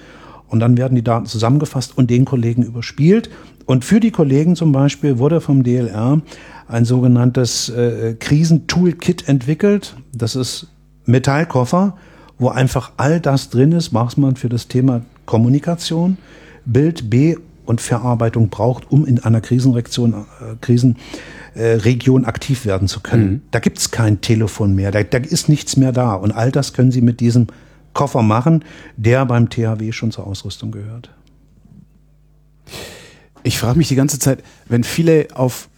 und 0.47 0.59
dann 0.59 0.77
werden 0.77 0.95
die 0.95 1.03
Daten 1.03 1.25
zusammengefasst 1.25 1.97
und 1.97 2.09
den 2.09 2.23
Kollegen 2.23 2.63
überspielt. 2.63 3.29
Und 3.65 3.83
für 3.83 4.00
die 4.00 4.12
Kollegen 4.12 4.55
zum 4.55 4.71
Beispiel 4.71 5.17
wurde 5.17 5.41
vom 5.41 5.63
DLR 5.63 6.21
ein 6.67 6.85
sogenanntes 6.85 7.69
äh, 7.69 8.15
Krisentoolkit 8.17 9.27
entwickelt. 9.27 9.95
Das 10.13 10.35
ist 10.35 10.67
Metallkoffer, 11.05 11.98
wo 12.39 12.50
einfach 12.50 12.91
all 12.98 13.19
das 13.19 13.50
drin 13.50 13.72
ist, 13.72 13.93
was 13.93 14.17
man 14.17 14.36
für 14.36 14.50
das 14.50 14.67
Thema 14.67 15.01
Kommunikation, 15.25 16.17
Bild, 16.65 17.10
B 17.10 17.38
und 17.65 17.81
Verarbeitung 17.81 18.50
braucht, 18.50 18.91
um 18.91 19.05
in 19.05 19.19
einer 19.19 19.41
Krisenreaktion, 19.41 20.13
äh, 20.13 20.55
Krisenregion 20.62 22.25
aktiv 22.25 22.65
werden 22.65 22.88
zu 22.88 23.00
können. 23.00 23.31
Mhm. 23.31 23.41
Da 23.51 23.60
gibt's 23.60 23.91
kein 23.91 24.22
Telefon 24.22 24.75
mehr, 24.75 24.91
da, 24.91 25.03
da 25.03 25.17
ist 25.19 25.50
nichts 25.50 25.77
mehr 25.77 25.91
da. 25.91 26.13
Und 26.15 26.31
all 26.31 26.51
das 26.51 26.74
können 26.74 26.91
Sie 26.91 27.01
mit 27.01 27.19
diesem 27.19 27.48
Koffer 27.93 28.22
machen, 28.22 28.65
der 28.98 29.25
beim 29.25 29.50
THW 29.50 29.91
schon 29.91 30.12
zur 30.12 30.27
Ausrüstung 30.27 30.72
gehört. 30.72 31.10
Ich 33.43 33.60
frage 33.60 33.77
mich 33.77 33.89
die 33.89 33.95
ganze 33.95 34.19
Zeit, 34.19 34.43
wenn 34.67 34.83
viele 34.83 35.27
auf 35.33 35.69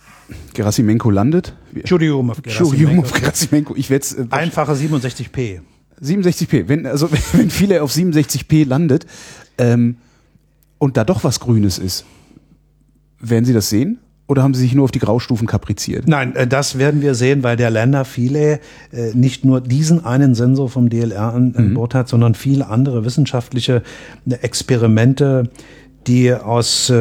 Gerasimenko 0.54 1.10
landet. 1.10 1.54
Entschuldigung, 1.82 2.30
auf 2.30 2.42
Gerasimenko. 2.42 3.02
Gerasimenko. 3.02 3.76
Ich 3.76 3.90
werde 3.90 4.06
äh, 4.18 4.26
Einfache 4.30 4.74
67p. 4.74 5.60
67p. 6.02 6.68
Wenn, 6.68 6.86
also, 6.86 7.10
wenn 7.34 7.50
viele 7.50 7.82
auf 7.84 7.92
67p 7.92 8.68
landet 8.68 9.06
ähm, 9.58 9.98
und 10.78 10.98
da 10.98 11.04
doch 11.04 11.24
was 11.24 11.40
Grünes 11.40 11.78
ist, 11.78 12.06
werden 13.20 13.46
Sie 13.46 13.54
das 13.54 13.70
sehen? 13.70 14.00
Oder 14.28 14.42
haben 14.42 14.56
Sie 14.56 14.62
sich 14.62 14.74
nur 14.74 14.86
auf 14.86 14.92
die 14.92 15.00
Graustufen 15.00 15.46
kapriziert? 15.46 16.08
Nein, 16.08 16.36
äh, 16.36 16.48
das 16.48 16.80
werden 16.80 17.02
wir 17.02 17.14
sehen, 17.14 17.44
weil 17.44 17.58
der 17.58 17.70
Länder 17.70 18.06
viele 18.06 18.60
äh, 18.92 19.14
nicht 19.14 19.46
nur 19.46 19.62
diesen 19.62 20.04
einen 20.04 20.34
Sensor 20.34 20.70
vom 20.70 20.90
DLR 20.90 21.34
an, 21.34 21.54
mhm. 21.56 21.74
Bord 21.76 21.94
hat, 21.94 22.10
sondern 22.10 22.34
viele 22.34 22.68
andere 22.68 23.06
wissenschaftliche 23.06 23.84
äh, 24.28 24.34
Experimente, 24.36 25.50
die 26.08 26.34
aus 26.34 26.94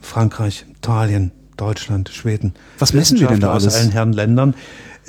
Frankreich, 0.00 0.64
Italien, 0.74 1.32
Deutschland, 1.56 2.10
Schweden. 2.10 2.54
Was 2.78 2.92
messen 2.92 3.18
wir 3.18 3.28
denn 3.28 3.40
da 3.40 3.52
alles? 3.52 3.66
Aus 3.68 3.76
allen 3.76 3.90
Herren 3.90 4.12
Ländern. 4.12 4.54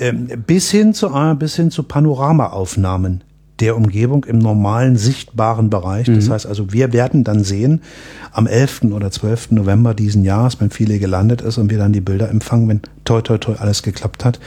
Ähm, 0.00 0.28
bis 0.46 0.70
hin 0.70 0.94
zu, 0.94 1.10
bis 1.38 1.56
hin 1.56 1.70
zu 1.70 1.82
Panoramaaufnahmen 1.82 3.24
der 3.60 3.76
Umgebung 3.76 4.24
im 4.24 4.38
normalen 4.38 4.96
sichtbaren 4.96 5.70
Bereich. 5.70 6.06
Das 6.06 6.28
mhm. 6.28 6.32
heißt 6.32 6.46
also, 6.46 6.72
wir 6.72 6.92
werden 6.92 7.24
dann 7.24 7.42
sehen, 7.42 7.82
am 8.30 8.46
11. 8.46 8.82
oder 8.92 9.10
12. 9.10 9.52
November 9.52 9.94
diesen 9.94 10.24
Jahres, 10.24 10.60
wenn 10.60 10.70
viele 10.70 10.98
gelandet 10.98 11.40
ist 11.40 11.58
und 11.58 11.70
wir 11.70 11.78
dann 11.78 11.92
die 11.92 12.00
Bilder 12.00 12.28
empfangen, 12.28 12.68
wenn 12.68 12.80
toi 13.04 13.20
toi 13.20 13.38
toi 13.38 13.56
alles 13.58 13.82
geklappt 13.82 14.24
hat, 14.24 14.38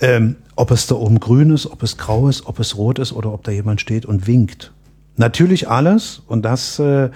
ähm, 0.00 0.36
ob 0.56 0.70
es 0.70 0.86
da 0.86 0.94
oben 0.94 1.20
grün 1.20 1.50
ist, 1.50 1.66
ob 1.66 1.82
es 1.82 1.98
grau 1.98 2.28
ist, 2.28 2.46
ob 2.46 2.58
es 2.58 2.76
rot 2.76 2.98
ist 2.98 3.12
oder 3.12 3.32
ob 3.32 3.44
da 3.44 3.52
jemand 3.52 3.80
steht 3.80 4.06
und 4.06 4.26
winkt. 4.26 4.72
Natürlich 5.16 5.68
alles, 5.68 6.22
und 6.26 6.44
das 6.44 6.78
äh, 6.78 7.10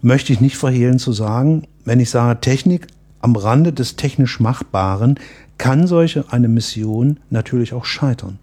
möchte 0.00 0.32
ich 0.32 0.40
nicht 0.40 0.56
verhehlen 0.56 0.98
zu 0.98 1.12
sagen, 1.12 1.64
wenn 1.84 2.00
ich 2.00 2.10
sage 2.10 2.40
Technik 2.40 2.88
am 3.24 3.36
Rande 3.36 3.72
des 3.72 3.96
technisch 3.96 4.38
Machbaren, 4.38 5.18
kann 5.56 5.86
solche 5.86 6.30
eine 6.30 6.48
Mission 6.48 7.18
natürlich 7.30 7.72
auch 7.72 7.86
scheitern. 7.86 8.38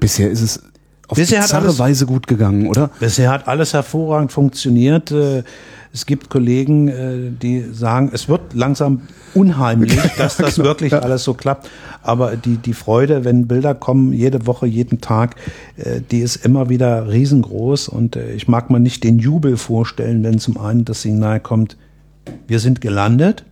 Bisher 0.00 0.30
ist 0.30 0.42
es 0.42 0.62
auf 1.08 1.16
bisher 1.16 1.40
bizarre 1.40 1.64
alles, 1.64 1.78
Weise 1.78 2.04
gut 2.04 2.26
gegangen, 2.26 2.66
oder? 2.66 2.90
Bisher 3.00 3.30
hat 3.30 3.48
alles 3.48 3.72
hervorragend 3.72 4.30
funktioniert. 4.30 5.10
Äh, 5.10 5.44
es 5.94 6.04
gibt 6.04 6.28
Kollegen, 6.28 6.88
äh, 6.88 7.30
die 7.30 7.64
sagen, 7.72 8.10
es 8.12 8.28
wird 8.28 8.52
langsam 8.52 9.00
unheimlich, 9.32 9.98
dass 10.18 10.36
das 10.36 10.58
wirklich 10.58 10.92
alles 10.92 11.24
so 11.24 11.32
klappt. 11.32 11.70
Aber 12.02 12.36
die, 12.36 12.58
die 12.58 12.74
Freude, 12.74 13.24
wenn 13.24 13.48
Bilder 13.48 13.74
kommen, 13.74 14.12
jede 14.12 14.46
Woche, 14.46 14.66
jeden 14.66 15.00
Tag, 15.00 15.36
äh, 15.76 16.02
die 16.10 16.18
ist 16.18 16.44
immer 16.44 16.68
wieder 16.68 17.08
riesengroß. 17.08 17.88
Und 17.88 18.16
ich 18.16 18.46
mag 18.46 18.68
mir 18.68 18.80
nicht 18.80 19.02
den 19.02 19.18
Jubel 19.18 19.56
vorstellen, 19.56 20.22
wenn 20.22 20.38
zum 20.38 20.58
einen 20.58 20.84
das 20.84 21.00
Signal 21.00 21.40
kommt, 21.40 21.78
wir 22.46 22.60
sind 22.60 22.82
gelandet. 22.82 23.46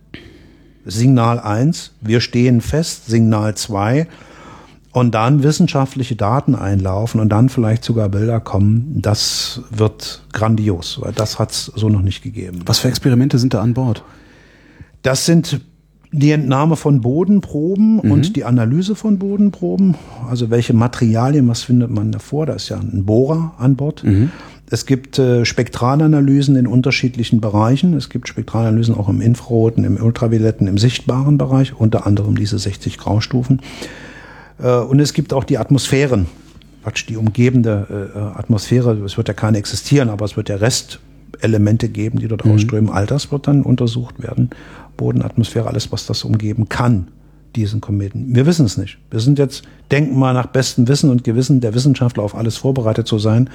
Signal 0.87 1.39
1, 1.39 1.91
wir 2.01 2.21
stehen 2.21 2.61
fest, 2.61 3.07
Signal 3.07 3.55
2 3.55 4.07
und 4.91 5.13
dann 5.13 5.43
wissenschaftliche 5.43 6.15
Daten 6.15 6.55
einlaufen 6.55 7.21
und 7.21 7.29
dann 7.29 7.49
vielleicht 7.49 7.83
sogar 7.83 8.09
Bilder 8.09 8.39
kommen, 8.39 9.01
das 9.01 9.61
wird 9.69 10.23
grandios, 10.33 10.99
weil 11.01 11.13
das 11.13 11.37
hat 11.37 11.51
es 11.51 11.65
so 11.75 11.89
noch 11.89 12.01
nicht 12.01 12.23
gegeben. 12.23 12.61
Was 12.65 12.79
für 12.79 12.87
Experimente 12.87 13.37
sind 13.37 13.53
da 13.53 13.61
an 13.61 13.73
Bord? 13.73 14.03
Das 15.03 15.25
sind 15.25 15.61
die 16.11 16.31
Entnahme 16.31 16.77
von 16.77 17.01
Bodenproben 17.01 17.95
mhm. 17.95 18.11
und 18.11 18.35
die 18.35 18.45
Analyse 18.45 18.95
von 18.95 19.19
Bodenproben. 19.19 19.95
Also 20.29 20.49
welche 20.49 20.73
Materialien, 20.73 21.47
was 21.47 21.63
findet 21.63 21.91
man 21.91 22.11
davor? 22.11 22.45
Da 22.45 22.53
ist 22.53 22.69
ja 22.69 22.77
ein 22.77 23.05
Bohrer 23.05 23.53
an 23.59 23.75
Bord. 23.75 24.03
Mhm. 24.03 24.31
Es 24.69 24.85
gibt 24.85 25.17
äh, 25.17 25.45
Spektralanalysen 25.45 26.55
in 26.57 26.67
unterschiedlichen 26.67 27.39
Bereichen. 27.39 27.93
Es 27.93 28.09
gibt 28.09 28.27
Spektralanalysen 28.27 28.95
auch 28.95 29.07
im 29.07 29.21
infraroten, 29.21 29.85
im 29.85 30.01
ultravioletten, 30.01 30.67
im 30.67 30.77
sichtbaren 30.77 31.37
Bereich, 31.37 31.73
unter 31.79 32.05
anderem 32.05 32.35
diese 32.35 32.59
60 32.59 32.97
Graustufen. 32.97 33.61
Äh, 34.61 34.77
und 34.77 34.99
es 34.99 35.13
gibt 35.13 35.33
auch 35.33 35.45
die 35.45 35.57
Atmosphären, 35.57 36.27
Quatsch, 36.83 37.07
die 37.07 37.17
umgebende 37.17 38.11
äh, 38.13 38.39
Atmosphäre. 38.39 38.93
Es 39.05 39.17
wird 39.17 39.27
ja 39.27 39.33
keine 39.33 39.57
existieren, 39.57 40.09
aber 40.09 40.25
es 40.25 40.37
wird 40.37 40.49
ja 40.49 40.55
Restelemente 40.55 41.89
geben, 41.89 42.19
die 42.19 42.27
dort 42.27 42.45
mhm. 42.45 42.53
ausströmen. 42.53 42.89
All 42.89 43.05
das 43.05 43.31
wird 43.31 43.47
dann 43.47 43.61
untersucht 43.61 44.21
werden. 44.21 44.49
Bodenatmosphäre, 44.95 45.67
alles, 45.67 45.91
was 45.91 46.05
das 46.05 46.23
umgeben 46.23 46.69
kann, 46.69 47.07
diesen 47.55 47.81
Kometen. 47.81 48.35
Wir 48.35 48.45
wissen 48.45 48.65
es 48.65 48.77
nicht. 48.77 48.97
Wir 49.11 49.19
sind 49.19 49.39
jetzt, 49.39 49.63
denken 49.91 50.17
mal 50.17 50.33
nach 50.33 50.47
bestem 50.47 50.87
Wissen 50.87 51.09
und 51.09 51.23
Gewissen 51.23 51.59
der 51.59 51.73
Wissenschaftler 51.73 52.23
auf 52.23 52.35
alles 52.35 52.57
vorbereitet 52.57 53.07
zu 53.07 53.19
sein. 53.19 53.49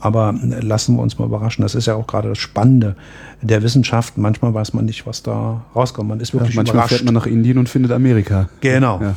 Aber 0.00 0.34
lassen 0.60 0.96
wir 0.96 1.02
uns 1.02 1.18
mal 1.18 1.26
überraschen. 1.26 1.62
Das 1.62 1.74
ist 1.74 1.86
ja 1.86 1.94
auch 1.94 2.06
gerade 2.06 2.28
das 2.28 2.38
Spannende 2.38 2.96
der 3.42 3.62
Wissenschaft. 3.62 4.18
Manchmal 4.18 4.52
weiß 4.54 4.74
man 4.74 4.84
nicht, 4.84 5.06
was 5.06 5.22
da 5.22 5.64
rauskommt. 5.74 6.08
Man 6.08 6.20
ist 6.20 6.34
wirklich 6.34 6.54
ja, 6.54 6.58
manchmal 6.58 6.76
überrascht. 6.76 6.94
fährt 6.94 7.04
man 7.04 7.14
nach 7.14 7.26
Indien 7.26 7.58
und 7.58 7.68
findet 7.68 7.92
Amerika. 7.92 8.48
Genau. 8.60 9.00
Ja. 9.00 9.16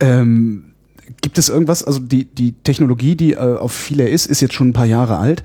Ähm, 0.00 0.64
gibt 1.20 1.38
es 1.38 1.48
irgendwas, 1.48 1.84
also 1.84 2.00
die, 2.00 2.24
die 2.24 2.52
Technologie, 2.52 3.16
die 3.16 3.32
äh, 3.32 3.36
auf 3.36 3.72
Philae 3.72 4.08
ist, 4.10 4.26
ist 4.26 4.40
jetzt 4.40 4.54
schon 4.54 4.68
ein 4.68 4.72
paar 4.72 4.86
Jahre 4.86 5.18
alt. 5.18 5.42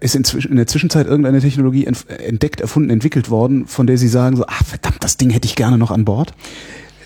Ist 0.00 0.14
inzwischen, 0.14 0.50
in 0.50 0.56
der 0.56 0.66
Zwischenzeit 0.66 1.06
irgendeine 1.06 1.40
Technologie 1.40 1.86
entdeckt, 1.86 2.60
erfunden, 2.60 2.90
entwickelt 2.90 3.30
worden, 3.30 3.66
von 3.66 3.86
der 3.86 3.98
Sie 3.98 4.08
sagen 4.08 4.36
so, 4.36 4.44
ach 4.46 4.64
verdammt, 4.64 4.98
das 5.00 5.16
Ding 5.16 5.30
hätte 5.30 5.46
ich 5.46 5.56
gerne 5.56 5.78
noch 5.78 5.90
an 5.90 6.04
Bord? 6.04 6.32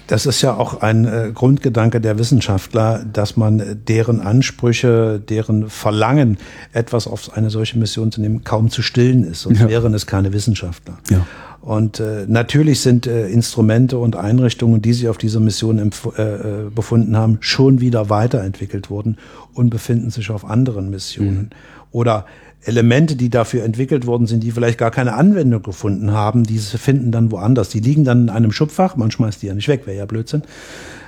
Das 0.07 0.27
ist 0.27 0.43
ja 0.43 0.55
auch 0.55 0.83
ein 0.83 1.07
äh, 1.07 1.31
Grundgedanke 1.33 2.01
der 2.01 2.19
Wissenschaftler, 2.19 3.05
dass 3.11 3.37
man 3.37 3.83
deren 3.89 4.21
Ansprüche, 4.21 5.19
deren 5.19 5.71
Verlangen, 5.71 6.37
etwas 6.73 7.07
auf 7.07 7.37
eine 7.37 7.49
solche 7.49 7.79
Mission 7.79 8.13
zu 8.13 8.21
nehmen, 8.21 8.45
kaum 8.45 8.71
zu 8.71 8.83
stillen 8.83 9.25
ist. 9.25 9.43
Sonst 9.43 9.61
ja. 9.61 9.69
wären 9.69 9.95
es 9.95 10.07
keine 10.07 10.33
Wissenschaftler. 10.33 10.99
Ja. 11.11 11.27
Und 11.65 11.99
äh, 11.99 12.27
natürlich 12.29 12.81
sind 12.81 13.07
äh, 13.07 13.29
Instrumente 13.29 13.97
und 13.97 14.17
Einrichtungen, 14.17 14.83
die 14.83 14.93
sich 14.93 15.09
auf 15.09 15.17
dieser 15.17 15.41
Mission 15.41 15.79
äh, 15.79 16.23
äh, 16.23 16.71
befunden 16.75 17.17
haben, 17.17 17.39
schon 17.41 17.81
wieder 17.81 18.11
weiterentwickelt 18.11 18.91
worden 18.91 19.17
und 19.55 19.71
befinden 19.71 20.11
sich 20.11 20.29
auf 20.29 20.45
anderen 20.45 20.91
Missionen. 20.91 21.39
Mhm. 21.39 21.51
Oder 21.91 22.27
Elemente, 22.65 23.17
die 23.17 23.31
dafür 23.31 23.65
entwickelt 23.65 24.07
worden 24.07 24.27
sind, 24.27 24.43
die 24.43 24.51
vielleicht 24.51 24.79
gar 24.79 24.91
keine 24.91 25.15
Anwendung 25.15 25.63
gefunden 25.63 26.13
haben, 26.13 26.45
diese 26.45 26.79
finden 26.79 27.13
dann 27.13 27.31
woanders. 27.31 27.69
Die 27.69 27.81
liegen 27.81 28.05
dann 28.05 28.23
in 28.23 28.31
einem 28.31 28.53
Schubfach, 28.53 28.97
man 28.97 29.11
schmeißt 29.11 29.43
die 29.43 29.49
ja 29.49 29.55
nicht 29.55 29.69
weg, 29.69 29.87
wäre 29.87 29.99
ja 29.99 30.07
Blödsinn. 30.07 30.43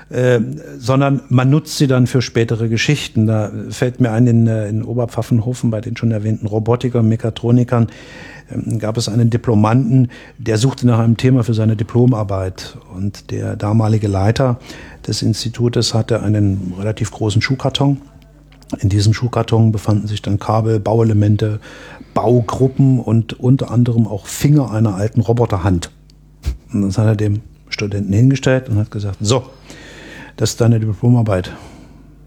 Äh, 0.09 0.38
sondern 0.79 1.23
man 1.31 1.51
nutzt 1.51 1.79
sie 1.79 1.88
dann 1.88 2.07
für 2.07 2.23
spätere 2.23 2.69
Geschichten. 2.69 3.27
Da 3.27 3.51
fällt 3.71 4.01
mir 4.01 4.12
ein, 4.12 4.27
in, 4.29 4.47
äh, 4.47 4.69
in 4.69 4.85
Oberpfaffenhofen 4.85 5.71
bei 5.71 5.81
den 5.81 5.97
schon 5.97 6.12
erwähnten 6.12 6.47
Robotikern, 6.47 7.09
Mechatronikern, 7.09 7.88
ähm, 8.55 8.79
gab 8.79 8.97
es 8.99 9.09
einen 9.09 9.31
Diplomanten, 9.31 10.11
der 10.38 10.59
suchte 10.59 10.87
nach 10.87 11.01
einem 11.01 11.16
Thema 11.16 11.42
für 11.42 11.55
seine 11.55 11.75
Diplomarbeit. 11.75 12.79
Und 12.95 13.33
der 13.33 13.57
damalige 13.57 14.07
Leiter 14.07 14.61
des 15.09 15.23
Institutes 15.23 15.92
hatte 15.92 16.23
einen 16.23 16.75
relativ 16.79 17.11
großen 17.11 17.42
Schuhkarton. 17.42 18.01
In 18.81 18.88
diesem 18.88 19.14
Schuhkarton 19.14 19.70
befanden 19.72 20.09
sich 20.09 20.22
dann 20.22 20.38
Kabel, 20.38 20.81
Bauelemente, 20.81 21.61
Baugruppen 22.14 22.98
und 22.98 23.38
unter 23.38 23.70
anderem 23.70 24.07
auch 24.07 24.26
Finger 24.26 24.70
einer 24.70 24.94
alten 24.94 25.20
Roboterhand. 25.20 25.90
Und 26.72 26.83
das 26.83 26.98
hat 26.98 27.07
er 27.07 27.16
dem 27.16 27.42
Studenten 27.68 28.12
hingestellt 28.12 28.68
und 28.68 28.79
hat 28.79 28.90
gesagt, 28.90 29.18
so, 29.20 29.44
das 30.37 30.50
ist 30.50 30.61
deine 30.61 30.81
Diplomarbeit. 30.81 31.52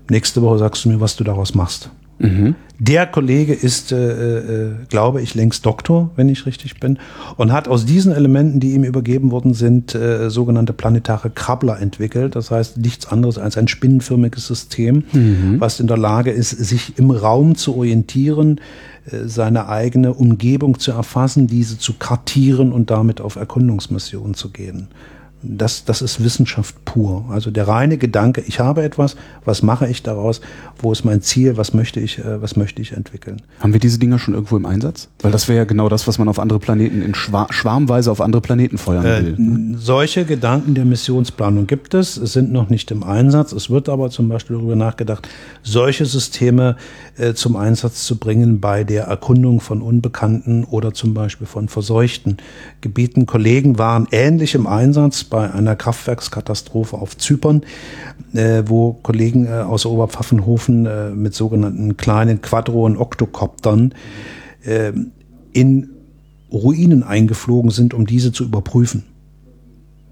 Nächste 0.09 0.41
Woche 0.41 0.59
sagst 0.59 0.85
du 0.85 0.89
mir, 0.89 1.01
was 1.01 1.15
du 1.15 1.23
daraus 1.23 1.55
machst. 1.55 1.89
Mhm. 2.19 2.55
Der 2.79 3.05
Kollege 3.05 3.53
ist, 3.53 3.91
äh, 3.91 4.67
äh, 4.67 4.71
glaube 4.87 5.21
ich, 5.21 5.35
längst 5.35 5.65
Doktor, 5.65 6.11
wenn 6.15 6.29
ich 6.29 6.45
richtig 6.45 6.79
bin, 6.79 6.97
und 7.35 7.51
hat 7.51 7.67
aus 7.67 7.85
diesen 7.85 8.13
Elementen, 8.13 8.61
die 8.61 8.71
ihm 8.71 8.85
übergeben 8.85 9.31
worden 9.31 9.53
sind, 9.53 9.93
äh, 9.95 10.29
sogenannte 10.29 10.71
planetare 10.71 11.29
Krabbler 11.29 11.81
entwickelt. 11.81 12.37
Das 12.37 12.51
heißt 12.51 12.77
nichts 12.77 13.05
anderes 13.05 13.37
als 13.37 13.57
ein 13.57 13.67
spinnenförmiges 13.67 14.47
System, 14.47 15.03
mhm. 15.11 15.55
was 15.59 15.81
in 15.81 15.87
der 15.87 15.97
Lage 15.97 16.31
ist, 16.31 16.51
sich 16.51 16.97
im 16.97 17.11
Raum 17.11 17.55
zu 17.55 17.75
orientieren, 17.75 18.61
äh, 19.11 19.27
seine 19.27 19.67
eigene 19.67 20.13
Umgebung 20.13 20.79
zu 20.79 20.91
erfassen, 20.91 21.47
diese 21.47 21.77
zu 21.77 21.93
kartieren 21.93 22.71
und 22.71 22.89
damit 22.89 23.19
auf 23.19 23.35
Erkundungsmissionen 23.35 24.35
zu 24.35 24.51
gehen 24.51 24.87
das, 25.41 25.85
das 25.85 26.01
ist 26.01 26.23
Wissenschaft 26.23 26.83
pur. 26.83 27.25
Also 27.29 27.49
der 27.49 27.67
reine 27.67 27.97
Gedanke, 27.97 28.41
ich 28.45 28.59
habe 28.59 28.83
etwas, 28.83 29.15
was 29.45 29.61
mache 29.61 29.87
ich 29.87 30.03
daraus, 30.03 30.41
wo 30.77 30.91
ist 30.91 31.05
mein 31.05 31.21
Ziel, 31.21 31.55
was 31.55 31.73
möchte 31.73 31.99
ich, 31.99 32.19
äh, 32.19 32.41
was 32.41 32.57
möchte 32.57 32.81
ich 32.81 32.91
entwickeln. 32.91 33.41
Haben 33.59 33.71
wir 33.71 33.79
diese 33.79 33.99
Dinger 33.99 34.19
schon 34.19 34.33
irgendwo 34.33 34.57
im 34.57 34.65
Einsatz? 34.65 35.07
Weil 35.21 35.31
das 35.31 35.47
wäre 35.47 35.59
ja 35.59 35.63
genau 35.63 35.87
das, 35.87 36.07
was 36.07 36.19
man 36.19 36.27
auf 36.27 36.39
andere 36.39 36.59
Planeten, 36.59 37.01
in 37.01 37.15
Schwar 37.15 37.47
Schwarmweise 37.51 38.11
auf 38.11 38.19
andere 38.19 38.41
Planeten 38.41 38.77
feuern 38.77 39.05
äh, 39.05 39.25
will. 39.25 39.35
Ne? 39.37 39.77
Solche 39.77 40.25
Gedanken 40.25 40.75
der 40.75 40.85
Missionsplanung 40.85 41.67
gibt 41.67 41.93
es, 41.93 42.17
es 42.17 42.33
sind 42.33 42.51
noch 42.51 42.69
nicht 42.69 42.91
im 42.91 43.03
Einsatz. 43.03 43.53
Es 43.53 43.69
wird 43.69 43.87
aber 43.87 44.09
zum 44.09 44.27
Beispiel 44.27 44.57
darüber 44.57 44.75
nachgedacht, 44.75 45.27
solche 45.63 46.05
Systeme 46.05 46.75
äh, 47.17 47.33
zum 47.33 47.55
Einsatz 47.55 48.03
zu 48.03 48.17
bringen 48.17 48.59
bei 48.59 48.83
der 48.83 49.03
Erkundung 49.03 49.61
von 49.61 49.81
Unbekannten 49.81 50.65
oder 50.65 50.93
zum 50.93 51.13
Beispiel 51.13 51.47
von 51.47 51.69
verseuchten 51.69 52.37
Gebieten. 52.81 53.25
Kollegen 53.25 53.77
waren 53.77 54.07
ähnlich 54.11 54.55
im 54.55 54.67
Einsatz 54.67 55.28
bei 55.29 55.51
einer 55.51 55.75
Kraftwerkskatastrophe 55.75 56.97
auf 56.97 57.17
Zypern, 57.17 57.63
äh, 58.33 58.63
wo 58.65 58.93
Kollegen 58.93 59.45
äh, 59.45 59.51
aus 59.51 59.85
Oberpfaffenhofen 59.85 60.85
äh, 60.85 61.09
mit 61.11 61.33
sogenannten 61.33 61.97
kleinen 61.97 62.41
Quadro- 62.41 62.85
und 62.85 62.97
Oktokoptern 62.97 63.93
äh, 64.63 64.91
in 65.53 65.89
Ruinen 66.51 67.03
eingeflogen 67.03 67.71
sind, 67.71 67.93
um 67.93 68.05
diese 68.05 68.31
zu 68.31 68.43
überprüfen 68.43 69.03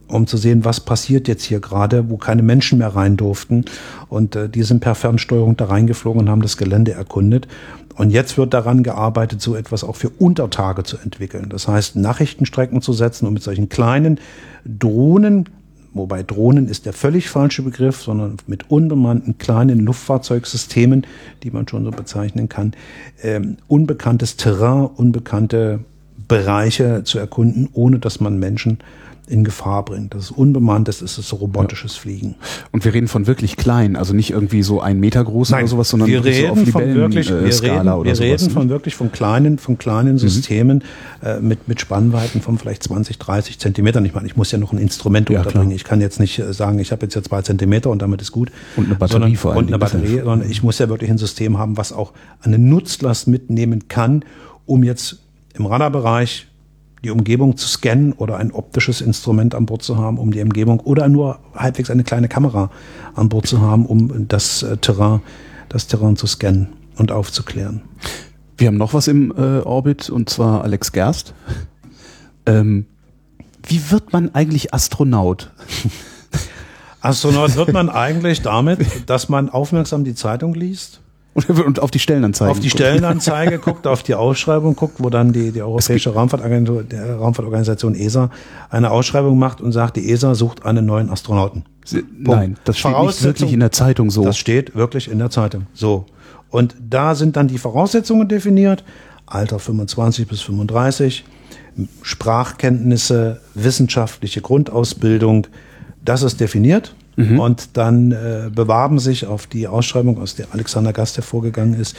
um 0.07 0.27
zu 0.27 0.37
sehen, 0.37 0.65
was 0.65 0.79
passiert 0.79 1.27
jetzt 1.27 1.43
hier 1.43 1.59
gerade, 1.59 2.09
wo 2.09 2.17
keine 2.17 2.41
Menschen 2.41 2.79
mehr 2.79 2.95
rein 2.95 3.17
durften. 3.17 3.65
Und 4.09 4.35
äh, 4.35 4.49
die 4.49 4.63
sind 4.63 4.79
per 4.79 4.95
Fernsteuerung 4.95 5.57
da 5.57 5.65
reingeflogen 5.65 6.21
und 6.21 6.29
haben 6.29 6.41
das 6.41 6.57
Gelände 6.57 6.93
erkundet. 6.93 7.47
Und 7.95 8.11
jetzt 8.11 8.37
wird 8.37 8.53
daran 8.53 8.83
gearbeitet, 8.83 9.41
so 9.41 9.55
etwas 9.55 9.83
auch 9.83 9.95
für 9.95 10.09
Untertage 10.09 10.83
zu 10.83 10.97
entwickeln. 10.97 11.49
Das 11.49 11.67
heißt, 11.67 11.95
Nachrichtenstrecken 11.95 12.81
zu 12.81 12.93
setzen 12.93 13.25
und 13.25 13.33
mit 13.33 13.43
solchen 13.43 13.69
kleinen 13.69 14.19
Drohnen, 14.65 15.49
wobei 15.93 16.21
Drohnen 16.21 16.67
ist 16.67 16.85
der 16.85 16.93
völlig 16.93 17.27
falsche 17.27 17.63
Begriff, 17.63 18.03
sondern 18.03 18.37
mit 18.45 18.69
unbemannten 18.69 19.39
kleinen 19.39 19.79
Luftfahrzeugsystemen, 19.79 21.07
die 21.41 21.49
man 21.49 21.67
schon 21.67 21.85
so 21.85 21.91
bezeichnen 21.91 22.49
kann, 22.49 22.73
ähm, 23.23 23.57
unbekanntes 23.67 24.37
Terrain, 24.37 24.85
unbekannte 24.85 25.79
Bereiche 26.27 27.03
zu 27.03 27.17
erkunden, 27.17 27.67
ohne 27.73 27.97
dass 27.97 28.19
man 28.19 28.37
Menschen 28.37 28.79
in 29.27 29.43
Gefahr 29.43 29.83
bringt. 29.83 30.13
Das 30.13 30.25
ist 30.25 30.31
unbemannt, 30.31 30.87
das 30.87 31.01
ist 31.01 31.15
so 31.15 31.35
robotisches 31.35 31.95
ja. 31.95 32.01
Fliegen. 32.01 32.35
Und 32.71 32.85
wir 32.85 32.93
reden 32.93 33.07
von 33.07 33.27
wirklich 33.27 33.57
klein, 33.57 33.95
also 33.95 34.13
nicht 34.13 34.31
irgendwie 34.31 34.63
so 34.63 34.79
ein 34.81 34.99
Meter 34.99 35.23
groß 35.23 35.49
Nein, 35.49 35.63
oder 35.63 35.67
sowas, 35.67 35.89
sondern 35.89 36.09
wir 36.09 36.23
reden 36.23 36.55
so 36.55 36.61
auf 36.61 36.69
von 36.69 36.95
wirklich, 36.95 37.29
äh, 37.29 37.43
wir 37.43 37.51
Skala 37.51 37.79
reden, 37.79 37.89
oder 37.89 38.05
wir 38.09 38.15
sowas, 38.15 38.41
reden 38.41 38.45
ne? 38.45 38.51
von 38.51 38.69
wirklich 38.69 38.95
von 38.95 39.11
kleinen, 39.11 39.57
von 39.57 39.77
kleinen 39.77 40.13
mhm. 40.13 40.19
Systemen 40.19 40.83
äh, 41.23 41.39
mit 41.39 41.67
mit 41.67 41.81
Spannweiten 41.81 42.41
von 42.41 42.57
vielleicht 42.57 42.83
20, 42.83 43.19
30 43.19 43.59
Zentimetern. 43.59 44.05
Ich 44.05 44.13
meine, 44.13 44.27
ich 44.27 44.37
muss 44.37 44.51
ja 44.51 44.57
noch 44.57 44.71
ein 44.71 44.77
Instrument 44.77 45.29
ja, 45.29 45.39
unterbringen. 45.39 45.67
Klar. 45.67 45.75
Ich 45.75 45.83
kann 45.83 45.99
jetzt 45.99 46.19
nicht 46.19 46.39
äh, 46.39 46.53
sagen, 46.53 46.79
ich 46.79 46.91
habe 46.91 47.03
jetzt 47.03 47.15
ja 47.15 47.21
zwei 47.21 47.41
Zentimeter 47.41 47.89
und 47.89 48.01
damit 48.01 48.21
ist 48.21 48.31
gut. 48.31 48.51
Und 48.77 48.85
eine 48.85 48.95
Batterie 48.95 49.13
sondern, 49.13 49.35
vor 49.35 49.51
allem. 49.51 49.57
Und 49.59 49.67
eine 49.67 49.79
Batterie, 49.79 50.21
sondern 50.23 50.49
ich 50.49 50.63
muss 50.63 50.79
ja 50.79 50.87
wirklich 50.87 51.11
ein 51.11 51.17
System 51.17 51.57
haben, 51.57 51.75
was 51.75 51.91
auch 51.91 52.13
eine 52.41 52.57
Nutzlast 52.57 53.27
mitnehmen 53.27 53.89
kann, 53.89 54.23
um 54.65 54.83
jetzt 54.83 55.19
im 55.53 55.65
Radarbereich 55.65 56.47
die 57.03 57.11
Umgebung 57.11 57.57
zu 57.57 57.67
scannen 57.67 58.13
oder 58.13 58.37
ein 58.37 58.51
optisches 58.51 59.01
Instrument 59.01 59.53
an 59.55 59.65
Bord 59.65 59.83
zu 59.83 59.97
haben, 59.97 60.17
um 60.17 60.31
die 60.31 60.41
Umgebung 60.41 60.79
oder 60.79 61.07
nur 61.07 61.39
halbwegs 61.55 61.89
eine 61.89 62.03
kleine 62.03 62.27
Kamera 62.27 62.71
an 63.15 63.29
Bord 63.29 63.47
zu 63.47 63.61
haben, 63.61 63.85
um 63.85 64.27
das 64.27 64.63
äh, 64.63 64.77
Terrain, 64.77 65.21
das 65.69 65.87
Terrain 65.87 66.15
zu 66.15 66.27
scannen 66.27 66.69
und 66.97 67.11
aufzuklären. 67.11 67.81
Wir 68.57 68.67
haben 68.67 68.77
noch 68.77 68.93
was 68.93 69.07
im 69.07 69.31
äh, 69.31 69.59
Orbit 69.59 70.09
und 70.09 70.29
zwar 70.29 70.63
Alex 70.63 70.91
Gerst. 70.91 71.33
Ähm, 72.45 72.87
wie 73.67 73.91
wird 73.91 74.13
man 74.13 74.33
eigentlich 74.33 74.73
Astronaut? 74.73 75.51
Astronaut 77.01 77.55
wird 77.55 77.73
man 77.73 77.89
eigentlich 77.91 78.41
damit, 78.41 78.79
dass 79.05 79.29
man 79.29 79.49
aufmerksam 79.49 80.03
die 80.03 80.15
Zeitung 80.15 80.55
liest 80.55 81.01
Und 81.65 81.79
auf 81.79 81.91
die 81.91 81.99
Stellenanzeige. 81.99 82.49
Auf 82.49 82.59
die 82.59 82.69
Stellenanzeige 82.69 83.59
guckt, 83.59 83.85
auf 83.85 84.01
die 84.01 84.15
Ausschreibung 84.15 84.75
guckt, 84.75 84.95
wo 84.97 85.09
dann 85.11 85.33
die, 85.33 85.51
die 85.51 85.61
Europäische 85.61 86.11
Raumfahrtagentur, 86.13 86.83
der 86.83 87.17
Raumfahrtorganisation 87.17 87.93
ESA 87.93 88.31
eine 88.69 88.89
Ausschreibung 88.89 89.37
macht 89.37 89.61
und 89.61 89.71
sagt, 89.71 89.97
die 89.97 90.11
ESA 90.11 90.33
sucht 90.33 90.65
einen 90.65 90.85
neuen 90.85 91.09
Astronauten. 91.09 91.65
Nein, 92.17 92.57
das 92.63 92.79
steht 92.79 92.99
nicht 92.99 93.23
wirklich 93.23 93.53
in 93.53 93.59
der 93.59 93.71
Zeitung 93.71 94.09
so. 94.09 94.23
Das 94.23 94.37
steht 94.37 94.75
wirklich 94.75 95.09
in 95.09 95.19
der 95.19 95.29
Zeitung. 95.29 95.67
So. 95.73 96.05
Und 96.49 96.75
da 96.79 97.13
sind 97.13 97.35
dann 97.35 97.47
die 97.47 97.57
Voraussetzungen 97.57 98.27
definiert. 98.27 98.83
Alter 99.25 99.59
25 99.59 100.27
bis 100.27 100.41
35, 100.41 101.25
Sprachkenntnisse, 102.01 103.41
wissenschaftliche 103.53 104.41
Grundausbildung. 104.41 105.47
Das 106.03 106.23
ist 106.23 106.39
definiert. 106.39 106.95
Mhm. 107.17 107.39
Und 107.39 107.77
dann 107.77 108.11
äh, 108.11 108.51
bewarben 108.53 108.99
sich 108.99 109.25
auf 109.25 109.47
die 109.47 109.67
Ausschreibung, 109.67 110.21
aus 110.21 110.35
der 110.35 110.53
Alexander 110.53 110.93
Gast 110.93 111.17
hervorgegangen 111.17 111.73
ist, 111.73 111.97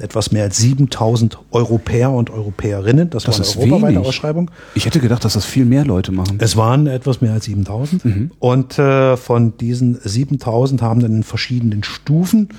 etwas 0.00 0.30
mehr 0.30 0.44
als 0.44 0.56
7000 0.58 1.36
Europäer 1.50 2.12
und 2.12 2.30
Europäerinnen. 2.30 3.10
Das, 3.10 3.24
das 3.24 3.56
war 3.56 3.64
eine 3.64 3.72
europaweite 3.72 3.94
wenig. 3.96 4.08
Ausschreibung. 4.08 4.50
Ich 4.76 4.86
hätte 4.86 5.00
gedacht, 5.00 5.24
dass 5.24 5.32
das 5.32 5.44
viel 5.44 5.64
mehr 5.64 5.84
Leute 5.84 6.12
machen. 6.12 6.38
Es 6.40 6.56
waren 6.56 6.86
etwas 6.86 7.20
mehr 7.20 7.32
als 7.32 7.46
7000. 7.46 8.04
Mhm. 8.04 8.30
Und 8.38 8.78
äh, 8.78 9.16
von 9.16 9.56
diesen 9.56 9.98
7000 10.00 10.80
haben 10.80 11.00
dann 11.00 11.16
in 11.16 11.22
verschiedenen 11.24 11.82
Stufen, 11.82 12.50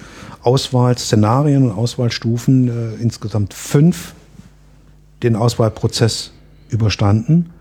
Auswahlszenarien 0.42 1.64
und 1.64 1.72
Auswahlstufen, 1.72 2.68
äh, 2.68 3.02
insgesamt 3.02 3.54
fünf 3.54 4.14
den 5.24 5.38
Auswahlprozess 5.38 6.34
überstanden. 6.68 7.52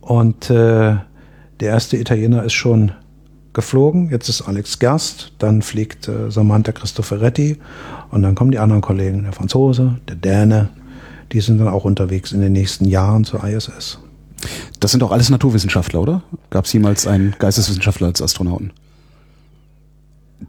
Und 0.00 0.48
äh, 0.48 0.54
der 1.60 1.68
erste 1.68 1.98
Italiener 1.98 2.44
ist 2.44 2.54
schon 2.54 2.92
geflogen. 3.54 4.10
Jetzt 4.10 4.28
ist 4.28 4.42
Alex 4.42 4.78
Gerst, 4.78 5.32
dann 5.38 5.62
fliegt 5.62 6.08
äh, 6.08 6.30
Samantha 6.30 6.72
Cristoforetti 6.72 7.58
und 8.10 8.22
dann 8.22 8.34
kommen 8.34 8.50
die 8.50 8.58
anderen 8.58 8.82
Kollegen, 8.82 9.22
der 9.22 9.32
Franzose, 9.32 9.98
der 10.08 10.16
Däne. 10.16 10.68
Die 11.32 11.40
sind 11.40 11.58
dann 11.58 11.68
auch 11.68 11.84
unterwegs 11.84 12.32
in 12.32 12.40
den 12.40 12.52
nächsten 12.52 12.84
Jahren 12.84 13.24
zur 13.24 13.42
ISS. 13.44 13.98
Das 14.80 14.90
sind 14.90 15.02
auch 15.02 15.10
alles 15.10 15.30
Naturwissenschaftler, 15.30 16.00
oder? 16.00 16.22
Gab 16.50 16.66
es 16.66 16.72
jemals 16.72 17.06
einen 17.06 17.34
Geisteswissenschaftler 17.38 18.08
als 18.08 18.20
Astronauten? 18.20 18.72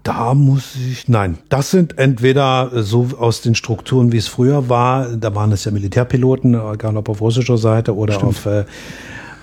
Da 0.03 0.33
muss 0.33 0.75
ich, 0.75 1.07
nein, 1.07 1.37
das 1.47 1.71
sind 1.71 1.97
entweder 1.97 2.83
so 2.83 3.09
aus 3.17 3.41
den 3.41 3.55
Strukturen, 3.55 4.11
wie 4.11 4.17
es 4.17 4.27
früher 4.27 4.67
war, 4.67 5.15
da 5.15 5.33
waren 5.35 5.51
es 5.51 5.63
ja 5.63 5.71
Militärpiloten, 5.71 6.53
egal 6.53 6.97
ob 6.97 7.07
auf 7.07 7.21
russischer 7.21 7.57
Seite 7.57 7.95
oder 7.95 8.13
Stimmt. 8.13 8.29
auf 8.29 8.45
äh, 8.45 8.65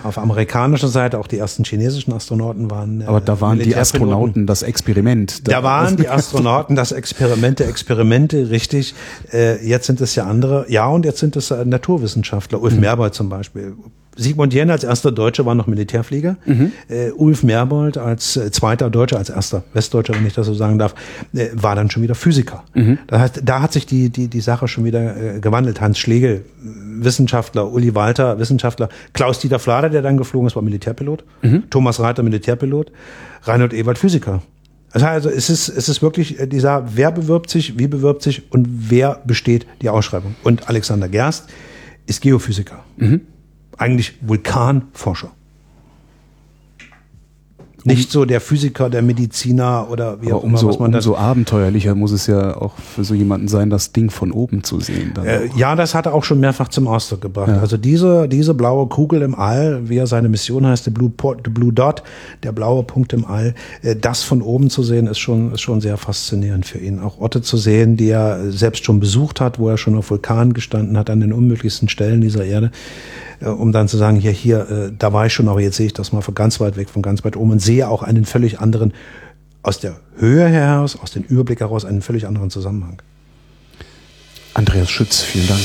auf 0.05 0.19
amerikanischer 0.19 0.89
Seite 0.89 1.19
auch 1.19 1.27
die 1.27 1.39
ersten 1.39 1.65
chinesischen 1.65 2.13
Astronauten 2.13 2.71
waren. 2.71 3.01
Äh, 3.01 3.05
Aber 3.05 3.21
da 3.21 3.41
waren 3.41 3.59
die 3.59 3.77
Astronauten 3.77 4.47
das 4.47 4.63
Experiment. 4.63 5.47
Da, 5.47 5.53
da 5.53 5.63
waren 5.63 5.97
die 5.97 6.09
Astronauten 6.11 6.77
das 6.77 6.93
Experiment 6.93 7.59
der 7.59 7.69
Experimente, 7.69 8.51
richtig. 8.51 8.95
Äh, 9.33 9.65
jetzt 9.67 9.87
sind 9.87 10.01
es 10.01 10.15
ja 10.15 10.27
andere. 10.27 10.67
Ja, 10.69 10.87
und 10.89 11.05
jetzt 11.05 11.19
sind 11.19 11.37
es 11.37 11.51
äh, 11.51 11.65
Naturwissenschaftler. 11.65 12.61
Ulf 12.61 12.75
mhm. 12.75 12.81
Merbold 12.81 13.15
zum 13.15 13.29
Beispiel 13.29 13.75
Sigmund 14.17 14.53
Jähn 14.53 14.71
als 14.71 14.85
erster 14.85 15.11
Deutscher 15.11 15.47
war 15.47 15.55
noch 15.55 15.67
Militärflieger. 15.67 16.37
Mhm. 16.45 16.73
Äh, 16.89 17.13
Ulf 17.13 17.43
Merbold 17.43 17.97
als 17.97 18.37
äh, 18.37 18.51
zweiter 18.51 18.91
Deutscher, 18.91 19.17
als 19.17 19.31
erster 19.31 19.65
Westdeutscher, 19.73 20.15
wenn 20.15 20.27
ich 20.27 20.35
das 20.35 20.47
so 20.47 20.55
sagen 20.55 20.79
darf, 20.79 20.95
äh, 21.33 21.49
war 21.55 21.75
dann 21.75 21.91
schon 21.91 22.03
wieder 22.03 22.15
Physiker. 22.15 22.65
Mhm. 22.75 22.99
Das 23.07 23.21
heißt, 23.21 23.41
da 23.45 23.63
hat 23.63 23.73
sich 23.73 23.87
die, 23.87 24.11
die, 24.11 24.29
die 24.29 24.41
Sache 24.41 24.69
schon 24.69 24.85
wieder 24.85 25.37
äh, 25.37 25.41
gewandelt. 25.41 25.81
Hans 25.81 25.99
Schlegel, 25.99 26.45
Wissenschaftler, 26.61 27.73
Uli 27.73 27.95
Walter, 27.95 28.39
Wissenschaftler, 28.39 28.91
Klaus-Dieter 29.15 29.59
Flader, 29.59 29.89
der 29.89 30.03
dann 30.03 30.19
geflogen 30.19 30.47
ist, 30.47 30.57
war 30.57 30.63
Militärpilot, 30.63 31.25
mhm. 31.41 31.65
Thomas 31.71 31.99
Reiter, 31.99 32.23
Militärpilot, 32.23 32.93
Reinhold 33.45 33.73
Ewald, 33.73 33.99
Physiker. 33.99 34.43
Also 34.93 35.31
es 35.31 35.49
ist, 35.49 35.71
es 35.71 35.89
ist 35.89 36.03
wirklich 36.03 36.39
äh, 36.39 36.47
dieser, 36.47 36.85
wer 36.97 37.11
bewirbt 37.11 37.49
sich, 37.49 37.79
wie 37.79 37.87
bewirbt 37.87 38.23
sich 38.23 38.53
und 38.53 38.69
wer 38.91 39.23
besteht 39.25 39.67
die 39.81 39.89
Ausschreibung. 39.89 40.35
Und 40.45 40.69
Alexander 40.69 41.09
Gerst 41.09 41.49
ist 42.07 42.21
Geophysiker. 42.21 42.85
Mhm 42.99 43.23
eigentlich 43.83 44.15
Vulkanforscher. 44.21 45.33
Nicht 47.85 48.13
so 48.13 48.25
der 48.25 48.41
Physiker, 48.41 48.91
der 48.91 49.03
Mediziner 49.03 49.89
oder 49.91 50.21
wie 50.21 50.33
auch 50.33 50.43
immer, 50.43 50.55
umso, 50.55 50.69
was 50.69 50.79
man 50.79 50.95
umso 50.95 51.17
abenteuerlicher 51.17 51.95
muss 51.95 52.13
es 52.13 52.27
ja 52.27 52.57
auch 52.57 52.75
für 52.77 53.05
so 53.05 53.15
jemanden 53.15 53.49
sein, 53.49 53.71
das 53.71 53.93
Ding 53.93 54.11
von 54.11 54.31
oben 54.31 54.63
zu 54.63 54.81
sehen. 54.81 55.13
Äh, 55.25 55.49
ja, 55.57 55.75
das 55.75 55.95
hat 55.95 56.07
er 56.07 56.15
auch 56.15 56.25
schon 56.25 56.41
mehrfach 56.41 56.69
zum 56.69 56.87
Ausdruck 56.87 57.21
gebracht. 57.21 57.49
Ja. 57.49 57.59
Also 57.59 57.77
diese, 57.77 58.29
diese 58.29 58.55
blaue 58.55 58.87
Kugel 58.87 59.23
im 59.23 59.35
All, 59.35 59.89
wie 59.89 59.97
er 59.97 60.07
seine 60.07 60.29
Mission 60.29 60.67
heißt, 60.67 60.85
the 60.85 60.91
Blue, 60.91 61.11
the 61.45 61.51
Blue 61.51 61.73
Dot, 61.73 62.03
der 62.43 62.53
blaue 62.53 62.85
Punkt 62.85 63.13
im 63.13 63.25
All, 63.25 63.55
äh, 63.83 63.97
das 63.97 64.23
von 64.23 64.43
oben 64.43 64.71
zu 64.71 64.83
sehen, 64.83 65.07
ist 65.07 65.19
schon, 65.19 65.53
ist 65.53 65.61
schon 65.61 65.81
sehr 65.81 65.97
faszinierend 65.97 66.67
für 66.67 66.79
ihn. 66.79 67.01
Auch 67.01 67.19
Orte 67.19 67.43
zu 67.43 67.57
sehen, 67.57 67.97
die 67.97 68.11
er 68.11 68.51
selbst 68.51 68.85
schon 68.85 69.01
besucht 69.01 69.41
hat, 69.41 69.59
wo 69.59 69.69
er 69.69 69.77
schon 69.77 69.97
auf 69.97 70.11
Vulkanen 70.11 70.53
gestanden 70.53 70.97
hat, 70.97 71.11
an 71.11 71.21
den 71.21 71.33
unmöglichsten 71.33 71.89
Stellen 71.89 72.21
dieser 72.21 72.45
Erde 72.45 72.71
äh, 73.41 73.47
um 73.47 73.73
dann 73.73 73.89
zu 73.89 73.97
sagen, 73.97 74.19
hier, 74.19 74.31
hier, 74.31 74.71
äh, 74.71 74.93
da 74.97 75.13
war 75.13 75.27
ich 75.27 75.33
schon, 75.33 75.49
aber 75.49 75.61
jetzt 75.61 75.77
sehe 75.77 75.87
ich 75.87 75.93
das 75.93 76.13
mal 76.13 76.21
von 76.21 76.35
ganz 76.35 76.61
weit 76.61 76.77
weg, 76.77 76.89
von 76.89 77.03
ganz 77.03 77.25
weit 77.25 77.37
oben 77.37 77.53
und 77.53 77.59
sehe 77.73 77.89
auch 77.89 78.03
einen 78.03 78.27
völlig 78.27 78.61
anderen, 78.61 78.93
aus 79.63 79.79
der 79.79 79.97
Höhe 80.19 80.47
heraus, 80.47 80.99
aus 81.01 81.13
dem 81.13 81.23
Überblick 81.23 81.61
heraus, 81.61 81.85
einen 81.87 82.03
völlig 82.03 82.27
anderen 82.27 82.51
Zusammenhang. 82.51 83.01
Andreas 84.55 84.91
Schütz, 84.91 85.23
vielen 85.23 85.49
Dank. 85.49 85.63